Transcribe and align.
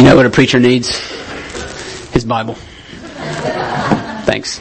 You 0.00 0.06
know 0.06 0.16
what 0.16 0.24
a 0.24 0.30
preacher 0.30 0.58
needs? 0.58 0.98
His 2.14 2.24
Bible. 2.24 2.54
Thanks. 4.24 4.58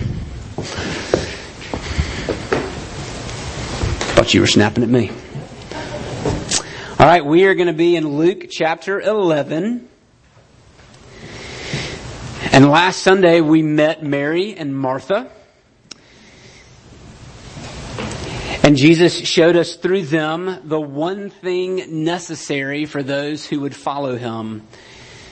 Thought 4.15 4.33
you 4.33 4.41
were 4.41 4.47
snapping 4.47 4.83
at 4.83 4.89
me. 4.89 5.12
All 6.99 7.05
right, 7.05 7.23
we 7.25 7.46
are 7.46 7.55
going 7.55 7.67
to 7.67 7.73
be 7.73 7.96
in 7.96 8.17
Luke 8.17 8.47
chapter 8.49 8.99
11. 8.99 9.88
And 12.52 12.70
last 12.70 13.02
Sunday 13.02 13.40
we 13.40 13.62
met 13.62 14.04
Mary 14.04 14.58
and 14.58 14.78
Martha. 14.78 15.32
And 18.62 18.76
Jesus 18.76 19.18
showed 19.18 19.56
us 19.56 19.78
through 19.78 20.02
them 20.02 20.60
the 20.66 20.82
one 20.82 21.30
thing 21.30 22.04
necessary 22.04 22.84
for 22.86 23.02
those 23.02 23.46
who 23.46 23.62
would 23.62 23.74
follow 23.74 24.18
him. 24.18 24.68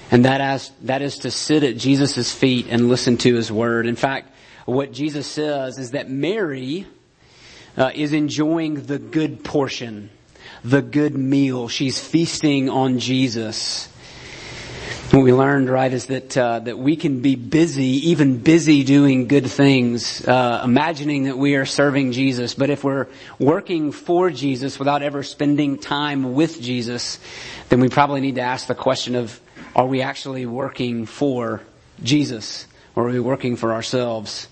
And 0.09 0.25
that 0.25 0.55
is, 0.55 0.71
that 0.83 1.01
is 1.01 1.19
to 1.19 1.31
sit 1.31 1.63
at 1.63 1.77
Jesus' 1.77 2.31
feet 2.31 2.67
and 2.69 2.87
listen 2.87 3.17
to 3.17 3.35
his 3.35 3.51
word. 3.51 3.87
In 3.87 3.95
fact, 3.95 4.33
what 4.65 4.91
Jesus 4.91 5.27
says 5.27 5.77
is 5.77 5.91
that 5.91 6.09
Mary 6.09 6.87
uh, 7.77 7.91
is 7.93 8.13
enjoying 8.13 8.85
the 8.85 8.99
good 8.99 9.43
portion, 9.43 10.09
the 10.63 10.81
good 10.81 11.15
meal. 11.15 11.67
She's 11.67 11.99
feasting 11.99 12.69
on 12.69 12.99
Jesus. 12.99 13.87
What 15.11 15.23
we 15.23 15.31
learned, 15.31 15.69
right, 15.69 15.91
is 15.91 16.07
that 16.07 16.37
uh, 16.37 16.59
that 16.59 16.77
we 16.77 16.97
can 16.97 17.21
be 17.21 17.35
busy, 17.35 18.09
even 18.09 18.39
busy 18.39 18.83
doing 18.83 19.27
good 19.27 19.49
things, 19.49 20.27
uh, 20.27 20.61
imagining 20.65 21.23
that 21.23 21.37
we 21.37 21.55
are 21.55 21.65
serving 21.65 22.11
Jesus. 22.11 22.53
But 22.53 22.69
if 22.69 22.83
we're 22.83 23.07
working 23.39 23.93
for 23.93 24.29
Jesus 24.29 24.77
without 24.77 25.03
ever 25.03 25.23
spending 25.23 25.77
time 25.77 26.33
with 26.33 26.61
Jesus, 26.61 27.19
then 27.69 27.79
we 27.79 27.87
probably 27.87 28.19
need 28.19 28.35
to 28.35 28.41
ask 28.41 28.67
the 28.67 28.75
question 28.75 29.15
of 29.15 29.39
are 29.77 29.85
we 29.85 30.01
actually 30.01 30.47
working 30.47 31.05
for 31.05 31.61
Jesus? 32.03 32.67
Or 32.95 33.07
are 33.07 33.11
we 33.11 33.19
working 33.19 33.55
for 33.55 33.73
ourselves? 33.73 34.47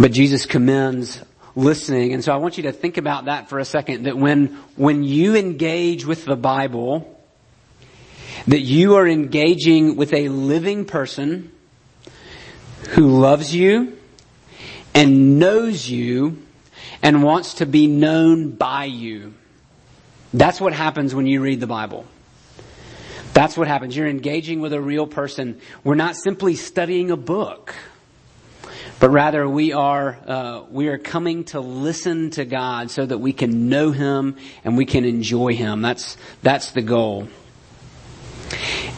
But 0.00 0.12
Jesus 0.12 0.46
commends 0.46 1.20
listening. 1.54 2.14
And 2.14 2.24
so 2.24 2.32
I 2.32 2.36
want 2.36 2.56
you 2.56 2.62
to 2.64 2.72
think 2.72 2.96
about 2.96 3.26
that 3.26 3.50
for 3.50 3.58
a 3.58 3.64
second, 3.66 4.04
that 4.04 4.16
when, 4.16 4.46
when 4.76 5.04
you 5.04 5.36
engage 5.36 6.06
with 6.06 6.24
the 6.24 6.36
Bible, 6.36 7.20
that 8.46 8.60
you 8.60 8.94
are 8.94 9.06
engaging 9.06 9.96
with 9.96 10.14
a 10.14 10.30
living 10.30 10.86
person 10.86 11.52
who 12.90 13.18
loves 13.18 13.54
you 13.54 13.98
and 14.94 15.38
knows 15.38 15.88
you 15.88 16.42
and 17.02 17.22
wants 17.22 17.54
to 17.54 17.66
be 17.66 17.86
known 17.86 18.52
by 18.52 18.86
you. 18.86 19.34
That's 20.32 20.60
what 20.60 20.72
happens 20.72 21.14
when 21.14 21.26
you 21.26 21.42
read 21.42 21.60
the 21.60 21.66
Bible. 21.66 22.06
That's 23.38 23.56
what 23.56 23.68
happens. 23.68 23.96
You're 23.96 24.08
engaging 24.08 24.60
with 24.60 24.72
a 24.72 24.80
real 24.80 25.06
person. 25.06 25.60
We're 25.84 25.94
not 25.94 26.16
simply 26.16 26.56
studying 26.56 27.12
a 27.12 27.16
book, 27.16 27.72
but 28.98 29.10
rather 29.10 29.48
we 29.48 29.72
are 29.72 30.18
uh, 30.26 30.62
we 30.72 30.88
are 30.88 30.98
coming 30.98 31.44
to 31.44 31.60
listen 31.60 32.30
to 32.30 32.44
God 32.44 32.90
so 32.90 33.06
that 33.06 33.18
we 33.18 33.32
can 33.32 33.68
know 33.68 33.92
Him 33.92 34.34
and 34.64 34.76
we 34.76 34.86
can 34.86 35.04
enjoy 35.04 35.54
Him. 35.54 35.82
That's 35.82 36.16
that's 36.42 36.72
the 36.72 36.82
goal. 36.82 37.28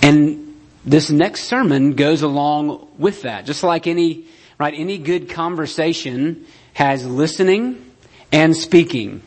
And 0.00 0.58
this 0.86 1.10
next 1.10 1.44
sermon 1.44 1.92
goes 1.92 2.22
along 2.22 2.88
with 2.96 3.20
that. 3.24 3.44
Just 3.44 3.62
like 3.62 3.86
any 3.86 4.24
right, 4.58 4.72
any 4.74 4.96
good 4.96 5.28
conversation 5.28 6.46
has 6.72 7.04
listening 7.04 7.92
and 8.32 8.56
speaking. 8.56 9.20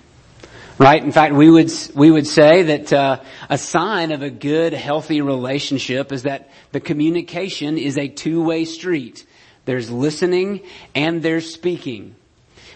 Right? 0.83 1.01
In 1.01 1.13
fact, 1.13 1.33
we 1.33 1.49
would, 1.49 1.71
we 1.95 2.11
would 2.11 2.27
say 2.27 2.63
that 2.63 2.91
uh, 2.91 3.21
a 3.49 3.57
sign 3.57 4.11
of 4.11 4.21
a 4.21 4.29
good, 4.29 4.73
healthy 4.73 5.21
relationship 5.21 6.11
is 6.11 6.23
that 6.23 6.49
the 6.73 6.81
communication 6.81 7.77
is 7.77 7.97
a 7.97 8.09
two-way 8.09 8.65
street. 8.65 9.25
There's 9.63 9.89
listening 9.89 10.59
and 10.93 11.23
there's 11.23 11.49
speaking. 11.49 12.17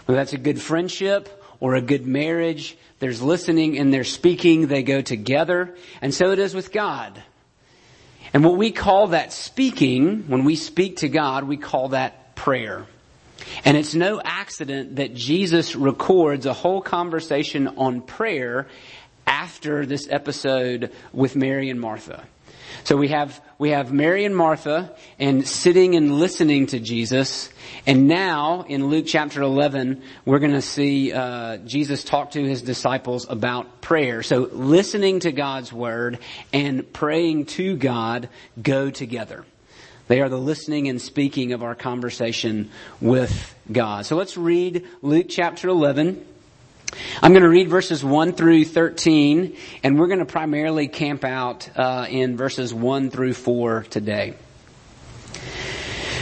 Whether 0.06 0.22
that's 0.22 0.32
a 0.32 0.38
good 0.38 0.62
friendship 0.62 1.44
or 1.60 1.76
a 1.76 1.82
good 1.82 2.08
marriage, 2.08 2.78
there's 3.00 3.22
listening 3.22 3.78
and 3.78 3.94
there's 3.94 4.10
speaking. 4.10 4.68
They 4.68 4.84
go 4.84 5.02
together. 5.02 5.76
And 6.02 6.14
so 6.14 6.32
it 6.32 6.40
is 6.40 6.56
with 6.56 6.72
God. 6.72 7.22
And 8.34 8.42
what 8.42 8.56
we 8.56 8.72
call 8.72 9.08
that 9.08 9.34
speaking, 9.34 10.30
when 10.30 10.46
we 10.46 10.56
speak 10.56 10.98
to 11.00 11.10
God, 11.10 11.44
we 11.44 11.58
call 11.58 11.90
that 11.90 12.38
prayer. 12.38 12.88
And 13.66 13.78
it's 13.78 13.96
no 13.96 14.22
accident 14.24 14.98
that 14.98 15.14
Jesus 15.14 15.76
records 15.76 16.46
a 16.46 16.54
whole 16.54 16.82
conversation 16.82 17.68
on 17.68 18.02
prayer 18.02 18.68
after 19.26 19.86
this 19.86 20.08
episode 20.10 20.92
with 21.14 21.36
Mary 21.36 21.70
and 21.70 21.80
Martha. 21.80 22.24
So 22.84 22.96
we 22.96 23.10
have, 23.10 23.42
we 23.58 23.72
have 23.72 23.92
Mary 23.92 24.24
and 24.24 24.36
Martha 24.36 24.96
and 25.20 25.46
sitting 25.46 25.96
and 25.96 26.20
listening 26.20 26.68
to 26.68 26.80
Jesus. 26.80 27.50
And 27.86 28.08
now 28.08 28.64
in 28.68 28.88
Luke 28.88 29.06
chapter 29.08 29.42
11, 29.42 30.02
we're 30.26 30.40
going 30.40 30.54
to 30.54 30.62
see 30.62 31.12
uh, 31.12 31.58
Jesus 31.58 32.04
talk 32.04 32.32
to 32.32 32.44
his 32.44 32.62
disciples 32.62 33.28
about 33.30 33.82
prayer. 33.82 34.24
So 34.24 34.50
listening 34.52 35.20
to 35.22 35.32
God's 35.32 35.74
word 35.74 36.20
and 36.54 36.92
praying 36.94 37.48
to 37.48 37.76
God 37.76 38.30
go 38.62 38.90
together. 38.90 39.46
They 40.08 40.22
are 40.22 40.30
the 40.30 40.40
listening 40.40 40.88
and 40.88 41.02
speaking 41.02 41.52
of 41.52 41.64
our 41.64 41.76
conversation 41.76 42.72
with 43.02 43.54
God. 43.70 44.06
So 44.06 44.16
let's 44.16 44.38
read 44.38 44.88
Luke 45.02 45.26
chapter 45.28 45.68
11. 45.68 46.26
I'm 47.22 47.34
going 47.34 47.44
to 47.44 47.50
read 47.50 47.68
verses 47.68 48.06
1 48.06 48.32
through 48.32 48.64
13, 48.64 49.58
and 49.84 50.00
we're 50.00 50.08
going 50.08 50.20
to 50.20 50.26
primarily 50.26 50.88
camp 50.88 51.26
out 51.26 51.70
uh, 51.78 52.06
in 52.10 52.38
verses 52.38 52.74
1 52.74 53.10
through 53.10 53.34
4 53.34 53.84
today. 53.90 54.36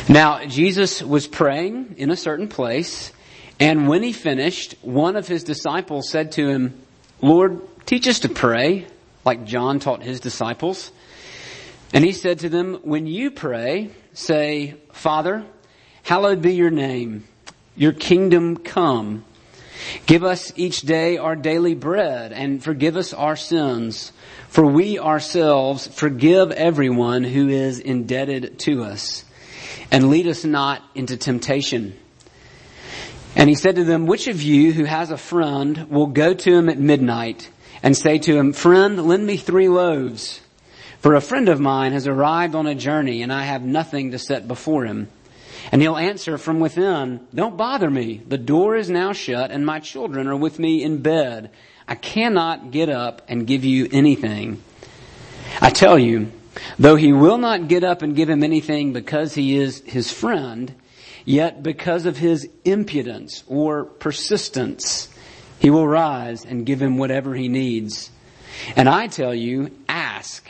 Now, 0.09 0.44
Jesus 0.45 1.03
was 1.03 1.28
praying 1.28 1.95
in 1.97 2.09
a 2.09 2.16
certain 2.16 2.47
place, 2.47 3.12
and 3.59 3.88
when 3.88 4.01
he 4.01 4.13
finished, 4.13 4.75
one 4.81 5.16
of 5.16 5.28
his 5.28 5.44
disciples 5.44 6.09
said 6.09 6.31
to 6.34 6.47
him, 6.47 6.81
Lord, 7.22 7.62
teach 7.85 8.07
us 8.07 8.19
to 8.22 8.29
pray, 8.29 8.88
like 9.24 9.45
John 9.45 9.79
taught 9.79 10.01
his 10.01 10.19
disciples. 10.19 10.91
And 11.95 12.03
he 12.03 12.11
said 12.11 12.39
to 12.39 12.50
them, 12.50 12.79
when 12.83 13.07
you 13.07 13.31
pray, 13.31 13.89
say, 14.11 14.75
Father, 14.91 15.45
hallowed 16.03 16.41
be 16.41 16.53
your 16.53 16.69
name. 16.69 17.23
Your 17.78 17.94
kingdom 17.94 18.57
come. 18.57 19.23
Give 20.06 20.25
us 20.25 20.51
each 20.57 20.81
day 20.81 21.16
our 21.16 21.38
daily 21.38 21.73
bread 21.73 22.33
and 22.33 22.61
forgive 22.61 22.97
us 22.97 23.13
our 23.13 23.38
sins. 23.38 24.11
For 24.50 24.66
we 24.66 25.00
ourselves 25.00 25.88
forgive 25.88 26.51
everyone 26.51 27.23
who 27.23 27.47
is 27.47 27.79
indebted 27.79 28.59
to 28.59 28.83
us. 28.83 29.23
And 29.89 30.09
lead 30.09 30.27
us 30.27 30.44
not 30.44 30.83
into 30.95 31.16
temptation. 31.16 31.97
And 33.38 33.47
he 33.47 33.56
said 33.56 33.77
to 33.77 33.85
them, 33.85 34.06
which 34.06 34.27
of 34.27 34.41
you 34.41 34.73
who 34.73 34.83
has 34.83 35.12
a 35.12 35.17
friend 35.17 35.89
will 35.89 36.07
go 36.07 36.33
to 36.33 36.57
him 36.57 36.67
at 36.67 36.77
midnight 36.77 37.50
and 37.81 37.95
say 37.95 38.17
to 38.17 38.38
him, 38.38 38.51
friend, 38.51 39.07
lend 39.07 39.25
me 39.25 39.38
three 39.38 39.69
loaves 39.69 40.41
for 41.06 41.14
a 41.14 41.22
friend 41.22 41.50
of 41.50 41.60
mine 41.60 41.92
has 41.92 42.08
arrived 42.08 42.56
on 42.56 42.66
a 42.66 42.74
journey 42.74 43.22
and 43.22 43.32
I 43.32 43.44
have 43.44 43.62
nothing 43.62 44.10
to 44.10 44.18
set 44.18 44.48
before 44.48 44.86
him. 44.86 45.08
And 45.72 45.80
he'll 45.80 45.98
answer 45.98 46.40
from 46.40 46.60
within, 46.60 47.28
don't 47.32 47.56
bother 47.56 47.92
me. 47.92 48.24
The 48.28 48.40
door 48.40 48.76
is 48.76 48.90
now 48.90 49.14
shut 49.14 49.52
and 49.52 49.64
my 49.64 49.80
children 49.80 50.26
are 50.26 50.36
with 50.36 50.58
me 50.58 50.82
in 50.82 51.04
bed. 51.04 51.52
I 51.88 51.94
cannot 51.94 52.72
get 52.72 52.90
up 52.90 53.22
and 53.28 53.46
give 53.46 53.64
you 53.64 53.88
anything. 53.92 54.64
I 55.62 55.70
tell 55.70 56.00
you, 56.00 56.32
though 56.80 56.96
he 56.96 57.14
will 57.14 57.38
not 57.38 57.68
get 57.68 57.84
up 57.84 58.02
and 58.02 58.16
give 58.16 58.28
him 58.28 58.44
anything 58.44 58.92
because 58.92 59.36
he 59.36 59.58
is 59.58 59.84
his 59.86 60.12
friend, 60.12 60.74
yet 61.24 61.62
because 61.62 62.08
of 62.08 62.18
his 62.18 62.50
impudence 62.64 63.44
or 63.46 63.86
persistence, 63.86 65.08
he 65.60 65.70
will 65.70 65.88
rise 65.88 66.46
and 66.46 66.66
give 66.66 66.82
him 66.82 66.98
whatever 66.98 67.36
he 67.36 67.48
needs. 67.48 68.10
And 68.76 68.90
I 68.90 69.06
tell 69.06 69.36
you, 69.36 69.70
ask 69.88 70.50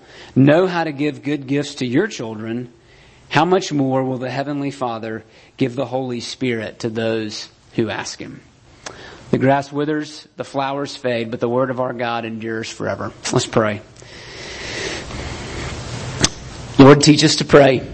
know 0.35 0.67
how 0.67 0.83
to 0.83 0.91
give 0.91 1.23
good 1.23 1.47
gifts 1.47 1.75
to 1.75 1.85
your 1.85 2.07
children, 2.07 2.71
how 3.29 3.45
much 3.45 3.71
more 3.71 4.03
will 4.03 4.17
the 4.17 4.29
Heavenly 4.29 4.71
Father 4.71 5.23
give 5.57 5.75
the 5.75 5.85
Holy 5.85 6.19
Spirit 6.19 6.79
to 6.79 6.89
those 6.89 7.49
who 7.75 7.89
ask 7.89 8.19
Him? 8.19 8.41
The 9.31 9.37
grass 9.37 9.71
withers, 9.71 10.27
the 10.35 10.43
flowers 10.43 10.97
fade, 10.97 11.31
but 11.31 11.39
the 11.39 11.47
word 11.47 11.69
of 11.69 11.79
our 11.79 11.93
God 11.93 12.25
endures 12.25 12.69
forever. 12.69 13.13
Let's 13.31 13.47
pray. 13.47 13.81
Lord, 16.77 17.01
teach 17.01 17.23
us 17.23 17.37
to 17.37 17.45
pray. 17.45 17.87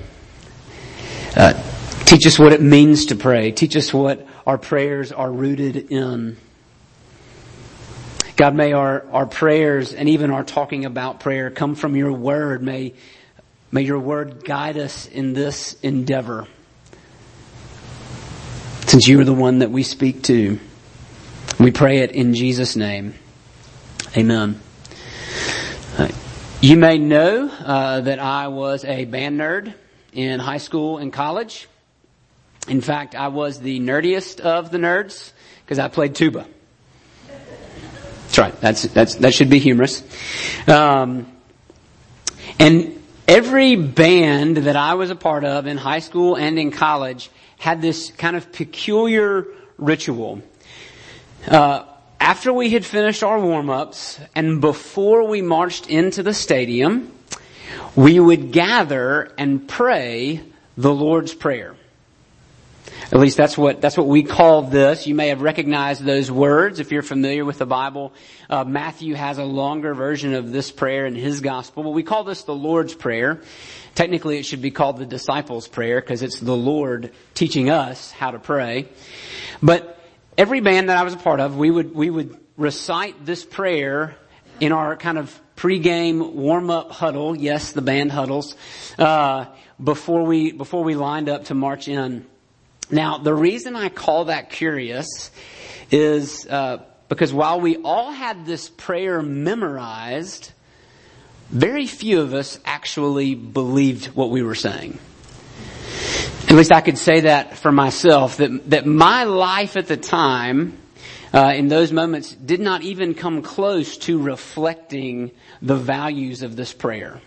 Uh, 1.36 1.54
teach 2.06 2.26
us 2.26 2.40
what 2.40 2.54
it 2.54 2.62
means 2.62 3.08
to 3.08 3.16
pray. 3.16 3.52
Teach 3.52 3.76
us 3.76 3.94
what 3.94 4.26
our 4.48 4.58
prayers 4.58 5.12
are 5.12 5.32
rooted 5.32 5.92
in. 5.92 6.38
God, 8.38 8.54
may 8.54 8.72
our, 8.72 9.04
our 9.12 9.26
prayers 9.26 9.96
and 9.96 10.08
even 10.10 10.30
our 10.30 10.44
talking 10.44 10.86
about 10.86 11.20
prayer 11.20 11.50
come 11.50 11.74
from 11.74 11.96
your 11.96 12.14
word. 12.14 12.62
May, 12.62 12.94
may 13.72 13.82
your 13.82 13.98
word 13.98 14.46
guide 14.46 14.78
us 14.78 15.08
in 15.08 15.34
this 15.34 15.74
endeavor. 15.82 16.46
Since 18.86 19.08
you 19.08 19.20
are 19.20 19.24
the 19.24 19.34
one 19.34 19.60
that 19.60 19.72
we 19.72 19.82
speak 19.82 20.22
to, 20.24 20.60
we 21.60 21.72
pray 21.72 22.02
it 22.02 22.12
in 22.12 22.36
Jesus' 22.36 22.76
name. 22.76 23.16
Amen. 24.16 24.62
Uh, 25.98 26.10
you 26.62 26.78
may 26.78 27.00
know 27.00 27.50
uh, 27.50 28.02
that 28.02 28.20
I 28.20 28.50
was 28.50 28.86
a 28.86 29.06
band 29.06 29.40
nerd 29.40 29.74
in 30.14 30.40
high 30.40 30.60
school 30.60 31.00
and 31.00 31.12
college. 31.12 31.68
In 32.68 32.82
fact, 32.82 33.16
I 33.16 33.30
was 33.30 33.60
the 33.60 33.80
nerdiest 33.80 34.42
of 34.42 34.70
the 34.70 34.78
nerds 34.78 35.32
because 35.66 35.80
I 35.80 35.88
played 35.88 36.14
tuba. 36.14 36.46
That's 38.38 38.54
right. 38.54 38.62
That's, 38.62 38.84
that's, 38.84 39.16
that 39.16 39.34
should 39.34 39.50
be 39.50 39.58
humorous. 39.58 40.04
Um, 40.68 41.26
and 42.60 43.02
every 43.28 43.76
band 43.76 44.58
that 44.58 44.76
I 44.76 44.94
was 44.94 45.10
a 45.10 45.16
part 45.16 45.44
of 45.44 45.66
in 45.66 45.78
high 45.78 46.00
school 46.00 46.36
and 46.36 46.60
in 46.60 46.70
college 46.70 47.32
had 47.58 47.82
this 47.82 48.12
kind 48.12 48.36
of 48.36 48.52
peculiar 48.52 49.48
ritual. 49.80 50.44
Uh, 51.48 51.86
after 52.20 52.54
we 52.54 52.70
had 52.70 52.86
finished 52.86 53.24
our 53.24 53.40
warm-ups 53.40 54.20
and 54.36 54.62
before 54.62 55.28
we 55.28 55.42
marched 55.42 55.88
into 55.88 56.22
the 56.22 56.34
stadium, 56.34 57.12
we 57.96 58.20
would 58.20 58.52
gather 58.52 59.32
and 59.40 59.68
pray 59.68 60.44
the 60.78 60.94
Lord's 60.94 61.34
Prayer. 61.34 61.76
At 63.10 63.20
least 63.20 63.38
that's 63.38 63.58
what, 63.58 63.80
that's 63.80 63.96
what 63.96 64.08
we 64.08 64.22
call 64.22 64.64
this. 64.64 65.08
You 65.08 65.16
may 65.16 65.30
have 65.30 65.42
recognized 65.42 66.04
those 66.04 66.30
words 66.30 66.82
if 66.82 66.92
you're 66.92 67.02
familiar 67.02 67.46
with 67.46 67.58
the 67.58 67.66
Bible. 67.66 68.12
Uh, 68.50 68.66
Matthew 68.66 69.14
has 69.14 69.38
a 69.38 69.46
longer 69.46 69.94
version 69.94 70.34
of 70.34 70.52
this 70.52 70.72
prayer 70.72 71.06
in 71.06 71.16
his 71.16 71.40
gospel, 71.40 71.84
but 71.84 71.92
we 71.92 72.04
call 72.04 72.26
this 72.26 72.44
the 72.44 72.54
Lord's 72.54 72.94
Prayer. 72.94 73.42
Technically 73.96 74.40
it 74.40 74.44
should 74.44 74.62
be 74.62 74.72
called 74.72 74.98
the 74.98 75.06
disciples 75.06 75.70
prayer 75.70 76.02
because 76.02 76.22
it's 76.22 76.42
the 76.42 76.56
Lord 76.56 77.14
teaching 77.34 77.70
us 77.70 78.12
how 78.12 78.32
to 78.32 78.40
pray. 78.40 78.90
But 79.64 79.98
every 80.38 80.60
band 80.60 80.90
that 80.90 80.98
I 80.98 81.04
was 81.04 81.14
a 81.14 81.18
part 81.18 81.40
of, 81.40 81.56
we 81.56 81.72
would, 81.72 81.96
we 81.96 82.10
would 82.10 82.38
recite 82.58 83.26
this 83.26 83.46
prayer 83.46 84.18
in 84.60 84.74
our 84.74 84.98
kind 84.98 85.18
of 85.18 85.40
pregame 85.56 86.34
warm-up 86.34 86.92
huddle. 86.92 87.38
Yes, 87.38 87.72
the 87.72 87.82
band 87.82 88.12
huddles, 88.12 88.54
uh, 89.00 89.46
before 89.82 90.26
we, 90.26 90.52
before 90.52 90.84
we 90.84 90.96
lined 90.96 91.30
up 91.30 91.46
to 91.46 91.54
march 91.54 91.88
in. 91.88 92.26
Now, 92.90 93.18
the 93.18 93.34
reason 93.34 93.76
I 93.76 93.90
call 93.90 94.26
that 94.26 94.50
curious 94.50 95.32
is 95.92 96.46
uh, 96.48 96.84
because 97.10 97.34
while 97.34 97.60
we 97.60 97.78
all 97.78 98.12
had 98.12 98.46
this 98.46 98.70
prayer 98.70 99.22
memorized, 99.22 100.52
very 101.50 101.88
few 101.88 102.22
of 102.22 102.34
us 102.34 102.60
actually 102.66 103.36
believed 103.36 104.08
what 104.08 104.30
we 104.30 104.42
were 104.42 104.56
saying. 104.56 105.00
At 106.50 106.56
least 106.56 106.72
I 106.72 106.82
could 106.82 106.98
say 106.98 107.22
that 107.22 107.58
for 107.58 107.72
myself, 107.72 108.38
that, 108.38 108.70
that 108.70 108.86
my 108.86 109.24
life 109.24 109.76
at 109.78 109.88
the 109.88 109.98
time, 109.98 110.78
uh, 111.34 111.54
in 111.56 111.68
those 111.68 111.92
moments, 111.92 112.34
did 112.34 112.60
not 112.60 112.84
even 112.84 113.14
come 113.14 113.42
close 113.42 113.98
to 114.00 114.22
reflecting 114.22 115.32
the 115.62 115.76
values 115.76 116.44
of 116.44 116.56
this 116.56 116.74
prayer. 116.74 117.20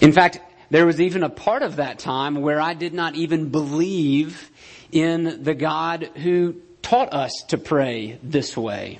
In 0.00 0.12
fact, 0.12 0.40
there 0.70 0.86
was 0.86 1.00
even 1.00 1.22
a 1.22 1.28
part 1.28 1.62
of 1.62 1.76
that 1.76 1.98
time 1.98 2.40
where 2.40 2.60
I 2.60 2.74
did 2.74 2.94
not 2.94 3.14
even 3.14 3.50
believe 3.50 4.50
in 4.92 5.42
the 5.42 5.54
God 5.54 6.10
who 6.16 6.56
taught 6.82 7.12
us 7.12 7.32
to 7.48 7.58
pray 7.58 8.18
this 8.22 8.56
way. 8.56 8.98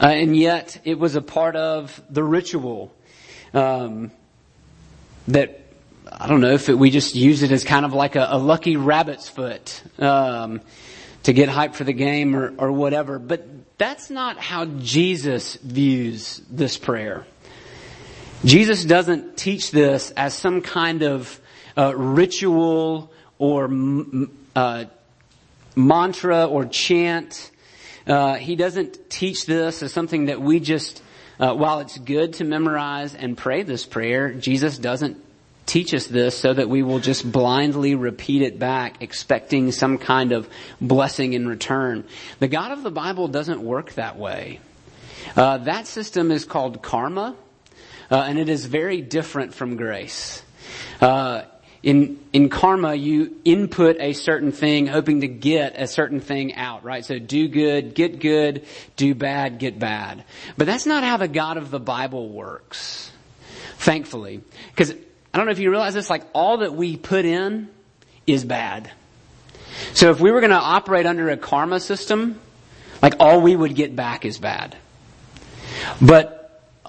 Uh, 0.00 0.06
and 0.06 0.36
yet 0.36 0.80
it 0.84 0.98
was 0.98 1.14
a 1.14 1.22
part 1.22 1.56
of 1.56 2.02
the 2.08 2.24
ritual 2.24 2.94
um, 3.52 4.10
that 5.28 5.60
I 6.10 6.26
don't 6.26 6.40
know 6.40 6.52
if 6.52 6.68
it, 6.68 6.78
we 6.78 6.90
just 6.90 7.14
use 7.14 7.42
it 7.42 7.52
as 7.52 7.64
kind 7.64 7.84
of 7.84 7.92
like 7.92 8.16
a, 8.16 8.28
a 8.30 8.38
lucky 8.38 8.76
rabbit's 8.76 9.28
foot 9.28 9.82
um, 9.98 10.60
to 11.24 11.32
get 11.32 11.48
hype 11.48 11.74
for 11.74 11.84
the 11.84 11.92
game 11.92 12.34
or, 12.34 12.54
or 12.56 12.72
whatever. 12.72 13.18
But 13.18 13.46
that's 13.78 14.10
not 14.10 14.38
how 14.38 14.64
Jesus 14.64 15.56
views 15.56 16.42
this 16.50 16.78
prayer. 16.78 17.26
Jesus 18.44 18.84
doesn't 18.84 19.36
teach 19.36 19.70
this 19.70 20.12
as 20.12 20.32
some 20.32 20.62
kind 20.62 21.02
of 21.02 21.40
uh, 21.76 21.94
ritual 21.94 23.12
or 23.38 23.68
uh, 24.56 24.84
mantra 25.76 26.46
or 26.46 26.64
chant. 26.64 27.50
Uh, 28.06 28.36
he 28.36 28.56
doesn't 28.56 29.10
teach 29.10 29.44
this 29.44 29.82
as 29.82 29.92
something 29.92 30.26
that 30.26 30.40
we 30.40 30.58
just, 30.58 31.02
uh, 31.38 31.52
while 31.52 31.80
it's 31.80 31.98
good 31.98 32.32
to 32.34 32.44
memorize 32.44 33.14
and 33.14 33.36
pray 33.36 33.62
this 33.62 33.84
prayer, 33.84 34.32
Jesus 34.32 34.78
doesn't 34.78 35.22
teach 35.66 35.92
us 35.92 36.06
this 36.06 36.36
so 36.36 36.54
that 36.54 36.68
we 36.68 36.82
will 36.82 36.98
just 36.98 37.30
blindly 37.30 37.94
repeat 37.94 38.40
it 38.40 38.58
back, 38.58 39.02
expecting 39.02 39.70
some 39.70 39.98
kind 39.98 40.32
of 40.32 40.48
blessing 40.80 41.34
in 41.34 41.46
return. 41.46 42.04
The 42.38 42.48
God 42.48 42.72
of 42.72 42.82
the 42.82 42.90
Bible 42.90 43.28
doesn't 43.28 43.60
work 43.62 43.92
that 43.92 44.16
way. 44.16 44.60
Uh, 45.36 45.58
that 45.58 45.86
system 45.86 46.30
is 46.30 46.46
called 46.46 46.80
karma, 46.80 47.36
uh, 48.10 48.16
and 48.16 48.38
it 48.38 48.48
is 48.48 48.66
very 48.66 49.00
different 49.00 49.54
from 49.54 49.76
grace. 49.76 50.42
Uh, 51.00 51.42
in, 51.82 52.20
in 52.32 52.50
karma, 52.50 52.94
you 52.94 53.36
input 53.44 53.96
a 54.00 54.12
certain 54.12 54.52
thing 54.52 54.86
hoping 54.86 55.22
to 55.22 55.28
get 55.28 55.80
a 55.80 55.86
certain 55.86 56.20
thing 56.20 56.54
out, 56.54 56.84
right? 56.84 57.04
So 57.04 57.18
do 57.18 57.48
good, 57.48 57.94
get 57.94 58.20
good, 58.20 58.66
do 58.96 59.14
bad, 59.14 59.58
get 59.58 59.78
bad. 59.78 60.24
But 60.58 60.66
that's 60.66 60.84
not 60.84 61.04
how 61.04 61.16
the 61.16 61.28
God 61.28 61.56
of 61.56 61.70
the 61.70 61.80
Bible 61.80 62.28
works. 62.28 63.10
Thankfully. 63.78 64.42
Because 64.68 64.90
I 64.92 65.38
don't 65.38 65.46
know 65.46 65.52
if 65.52 65.58
you 65.58 65.70
realize 65.70 65.94
this, 65.94 66.10
like 66.10 66.24
all 66.34 66.58
that 66.58 66.74
we 66.74 66.98
put 66.98 67.24
in 67.24 67.70
is 68.26 68.44
bad. 68.44 68.90
So 69.94 70.10
if 70.10 70.20
we 70.20 70.30
were 70.30 70.40
going 70.40 70.50
to 70.50 70.56
operate 70.56 71.06
under 71.06 71.30
a 71.30 71.38
karma 71.38 71.80
system, 71.80 72.38
like 73.00 73.14
all 73.20 73.40
we 73.40 73.56
would 73.56 73.74
get 73.74 73.96
back 73.96 74.26
is 74.26 74.36
bad. 74.36 74.76
But 76.00 76.39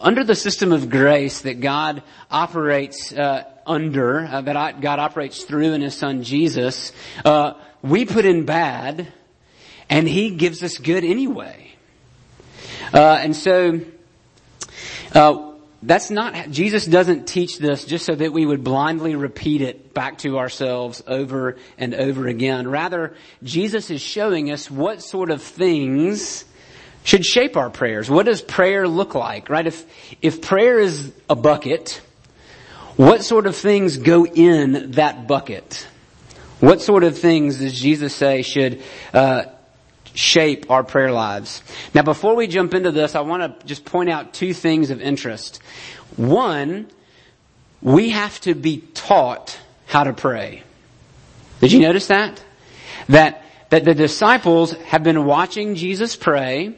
under 0.02 0.24
the 0.24 0.36
system 0.36 0.72
of 0.72 0.90
grace 0.90 1.42
that 1.42 1.62
God 1.62 2.04
operates 2.30 3.14
uh, 3.14 3.44
under, 3.66 4.26
uh, 4.26 4.42
that 4.42 4.82
God 4.82 5.00
operates 5.00 5.44
through 5.44 5.74
in 5.74 5.82
His 5.82 5.96
Son 5.96 6.24
Jesus, 6.24 6.92
uh, 7.24 7.54
we 7.82 8.06
put 8.06 8.26
in 8.26 8.46
bad, 8.46 9.12
and 9.90 10.08
He 10.08 10.32
gives 10.32 10.64
us 10.64 10.78
good 10.78 11.04
anyway. 11.04 11.74
Uh, 12.94 13.20
and 13.22 13.36
so, 13.36 13.80
uh, 15.14 15.52
that's 15.84 16.12
not, 16.12 16.52
Jesus 16.52 16.86
doesn't 16.86 17.28
teach 17.28 17.58
this 17.58 17.86
just 17.86 18.06
so 18.06 18.14
that 18.14 18.34
we 18.34 18.46
would 18.46 18.64
blindly 18.64 19.16
repeat 19.16 19.62
it 19.62 19.94
back 19.94 20.20
to 20.20 20.38
ourselves 20.38 21.02
over 21.08 21.58
and 21.78 21.96
over 21.96 22.28
again. 22.28 22.68
Rather, 22.68 23.16
Jesus 23.44 23.90
is 23.90 24.02
showing 24.02 24.52
us 24.52 24.70
what 24.70 25.02
sort 25.02 25.32
of 25.32 25.42
things 25.42 26.46
should 27.04 27.26
shape 27.26 27.58
our 27.58 27.70
prayers. 27.70 28.10
What 28.10 28.26
does 28.26 28.42
prayer 28.42 28.88
look 28.88 29.16
like, 29.16 29.50
right? 29.50 29.66
If, 29.66 29.86
if 30.22 30.42
prayer 30.42 30.80
is 30.80 31.12
a 31.30 31.36
bucket, 31.36 32.02
what 32.96 33.24
sort 33.24 33.48
of 33.48 33.56
things 33.56 33.98
go 33.98 34.26
in 34.26 34.92
that 34.92 35.28
bucket? 35.28 35.88
What 36.60 36.82
sort 36.82 37.04
of 37.04 37.18
things 37.18 37.58
does 37.58 37.80
Jesus 37.80 38.14
say 38.14 38.44
should 38.44 38.84
uh, 39.14 39.46
shape 40.14 40.70
our 40.70 40.84
prayer 40.84 41.12
lives? 41.12 41.64
Now, 41.94 42.04
before 42.04 42.36
we 42.36 42.46
jump 42.48 42.74
into 42.74 42.92
this, 42.92 43.16
I 43.16 43.22
want 43.22 43.60
to 43.60 43.66
just 43.66 43.84
point 43.84 44.10
out 44.10 44.34
two 44.34 44.54
things 44.54 44.92
of 44.92 45.02
interest. 45.02 45.60
One, 46.18 46.88
we 47.82 48.12
have 48.12 48.40
to 48.42 48.54
be 48.54 48.78
taught 48.94 49.60
how 49.88 50.04
to 50.04 50.14
pray. 50.14 50.62
Did 51.62 51.72
you 51.72 51.80
notice 51.80 52.08
that? 52.08 52.44
That 53.10 53.44
that 53.72 53.86
the 53.86 53.96
disciples 53.96 54.74
have 54.74 55.02
been 55.02 55.26
watching 55.26 55.76
Jesus 55.76 56.16
pray 56.16 56.78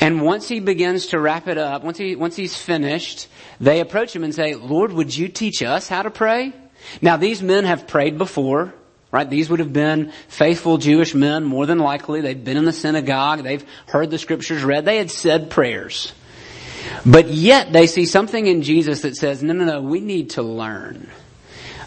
and 0.00 0.22
once 0.22 0.48
he 0.48 0.60
begins 0.60 1.08
to 1.08 1.20
wrap 1.20 1.46
it 1.46 1.58
up, 1.58 1.84
once 1.84 1.98
he, 1.98 2.16
once 2.16 2.34
he's 2.34 2.56
finished, 2.56 3.28
they 3.60 3.80
approach 3.80 4.16
him 4.16 4.24
and 4.24 4.34
say, 4.34 4.54
Lord, 4.54 4.92
would 4.92 5.14
you 5.14 5.28
teach 5.28 5.62
us 5.62 5.88
how 5.88 6.02
to 6.02 6.10
pray? 6.10 6.52
Now 7.02 7.18
these 7.18 7.42
men 7.42 7.64
have 7.64 7.86
prayed 7.86 8.16
before, 8.16 8.72
right? 9.12 9.28
These 9.28 9.50
would 9.50 9.60
have 9.60 9.72
been 9.72 10.12
faithful 10.28 10.78
Jewish 10.78 11.14
men, 11.14 11.44
more 11.44 11.66
than 11.66 11.78
likely. 11.78 12.22
They've 12.22 12.42
been 12.42 12.56
in 12.56 12.64
the 12.64 12.72
synagogue. 12.72 13.42
They've 13.42 13.64
heard 13.86 14.10
the 14.10 14.18
scriptures 14.18 14.64
read. 14.64 14.84
They 14.84 14.96
had 14.96 15.10
said 15.10 15.50
prayers. 15.50 16.12
But 17.04 17.28
yet 17.28 17.72
they 17.72 17.86
see 17.86 18.06
something 18.06 18.46
in 18.46 18.62
Jesus 18.62 19.02
that 19.02 19.16
says, 19.16 19.42
no, 19.42 19.52
no, 19.52 19.64
no, 19.64 19.82
we 19.82 20.00
need 20.00 20.30
to 20.30 20.42
learn. 20.42 21.10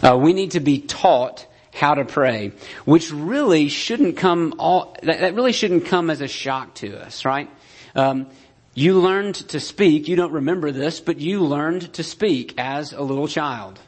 Uh, 0.02 0.16
we 0.16 0.32
need 0.32 0.52
to 0.52 0.60
be 0.60 0.80
taught 0.80 1.46
how 1.72 1.94
to 1.94 2.04
pray, 2.04 2.52
which 2.84 3.10
really 3.10 3.68
shouldn't 3.68 4.16
come 4.16 4.54
all, 4.58 4.96
that, 5.02 5.20
that 5.20 5.34
really 5.34 5.52
shouldn't 5.52 5.86
come 5.86 6.08
as 6.10 6.20
a 6.20 6.28
shock 6.28 6.74
to 6.74 6.96
us, 7.04 7.24
right? 7.24 7.50
Um, 7.94 8.26
you 8.74 9.00
learned 9.00 9.36
to 9.50 9.60
speak. 9.60 10.08
You 10.08 10.16
don't 10.16 10.32
remember 10.32 10.72
this, 10.72 11.00
but 11.00 11.20
you 11.20 11.40
learned 11.40 11.92
to 11.94 12.02
speak 12.02 12.54
as 12.58 12.92
a 12.92 13.02
little 13.02 13.28
child. 13.28 13.78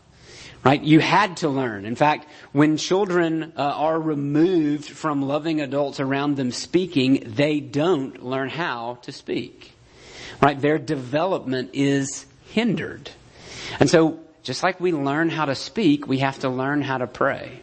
Right? 0.64 0.82
You 0.82 1.00
had 1.00 1.38
to 1.38 1.48
learn. 1.48 1.84
In 1.84 1.94
fact, 1.94 2.26
when 2.52 2.76
children 2.76 3.52
uh, 3.56 3.62
are 3.62 4.00
removed 4.00 4.88
from 4.88 5.22
loving 5.22 5.60
adults 5.60 6.00
around 6.00 6.36
them 6.36 6.50
speaking, 6.50 7.22
they 7.36 7.60
don't 7.60 8.24
learn 8.24 8.48
how 8.48 8.98
to 9.02 9.12
speak. 9.12 9.72
Right? 10.40 10.60
Their 10.60 10.78
development 10.78 11.70
is 11.72 12.26
hindered. 12.46 13.10
And 13.78 13.88
so, 13.88 14.20
just 14.42 14.62
like 14.62 14.80
we 14.80 14.92
learn 14.92 15.28
how 15.28 15.44
to 15.44 15.54
speak, 15.54 16.06
we 16.06 16.18
have 16.18 16.40
to 16.40 16.48
learn 16.48 16.82
how 16.82 16.98
to 16.98 17.06
pray. 17.06 17.62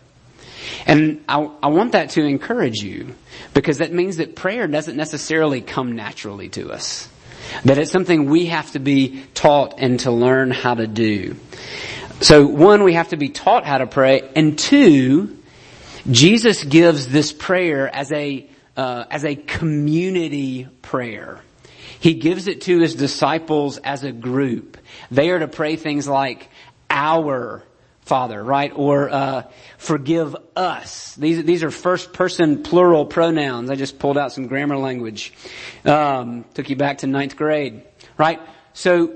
And 0.85 1.23
I, 1.27 1.49
I, 1.61 1.67
want 1.67 1.93
that 1.93 2.11
to 2.11 2.23
encourage 2.23 2.81
you 2.81 3.15
because 3.53 3.77
that 3.77 3.93
means 3.93 4.17
that 4.17 4.35
prayer 4.35 4.67
doesn't 4.67 4.97
necessarily 4.97 5.61
come 5.61 5.95
naturally 5.95 6.49
to 6.49 6.71
us. 6.71 7.07
That 7.65 7.77
it's 7.77 7.91
something 7.91 8.25
we 8.25 8.47
have 8.47 8.71
to 8.71 8.79
be 8.79 9.23
taught 9.33 9.75
and 9.77 9.99
to 10.01 10.11
learn 10.11 10.51
how 10.51 10.73
to 10.75 10.87
do. 10.87 11.35
So 12.21 12.45
one, 12.47 12.83
we 12.83 12.93
have 12.93 13.09
to 13.09 13.17
be 13.17 13.29
taught 13.29 13.65
how 13.65 13.79
to 13.79 13.87
pray, 13.87 14.29
and 14.35 14.57
two, 14.57 15.37
Jesus 16.09 16.63
gives 16.63 17.07
this 17.07 17.31
prayer 17.33 17.93
as 17.93 18.11
a 18.11 18.47
uh, 18.75 19.05
as 19.09 19.23
a 19.23 19.35
community 19.35 20.67
prayer. 20.81 21.41
He 21.99 22.15
gives 22.15 22.47
it 22.47 22.61
to 22.61 22.79
his 22.79 22.95
disciples 22.95 23.77
as 23.77 24.03
a 24.03 24.11
group. 24.11 24.77
They 25.11 25.29
are 25.29 25.39
to 25.39 25.47
pray 25.47 25.75
things 25.75 26.07
like 26.07 26.49
"Our 26.89 27.63
Father," 28.05 28.43
right, 28.43 28.71
or 28.75 29.09
uh, 29.09 29.43
"Forgive 29.77 30.35
us." 30.55 31.15
These 31.15 31.43
these 31.43 31.63
are 31.63 31.71
first 31.71 32.13
person 32.13 32.63
plural 32.63 33.05
pronouns. 33.05 33.69
I 33.69 33.75
just 33.75 33.99
pulled 33.99 34.17
out 34.17 34.31
some 34.31 34.47
grammar 34.47 34.77
language. 34.77 35.33
Um, 35.85 36.45
took 36.53 36.69
you 36.69 36.75
back 36.75 36.99
to 36.99 37.07
ninth 37.07 37.35
grade, 37.35 37.83
right? 38.17 38.39
So 38.73 39.13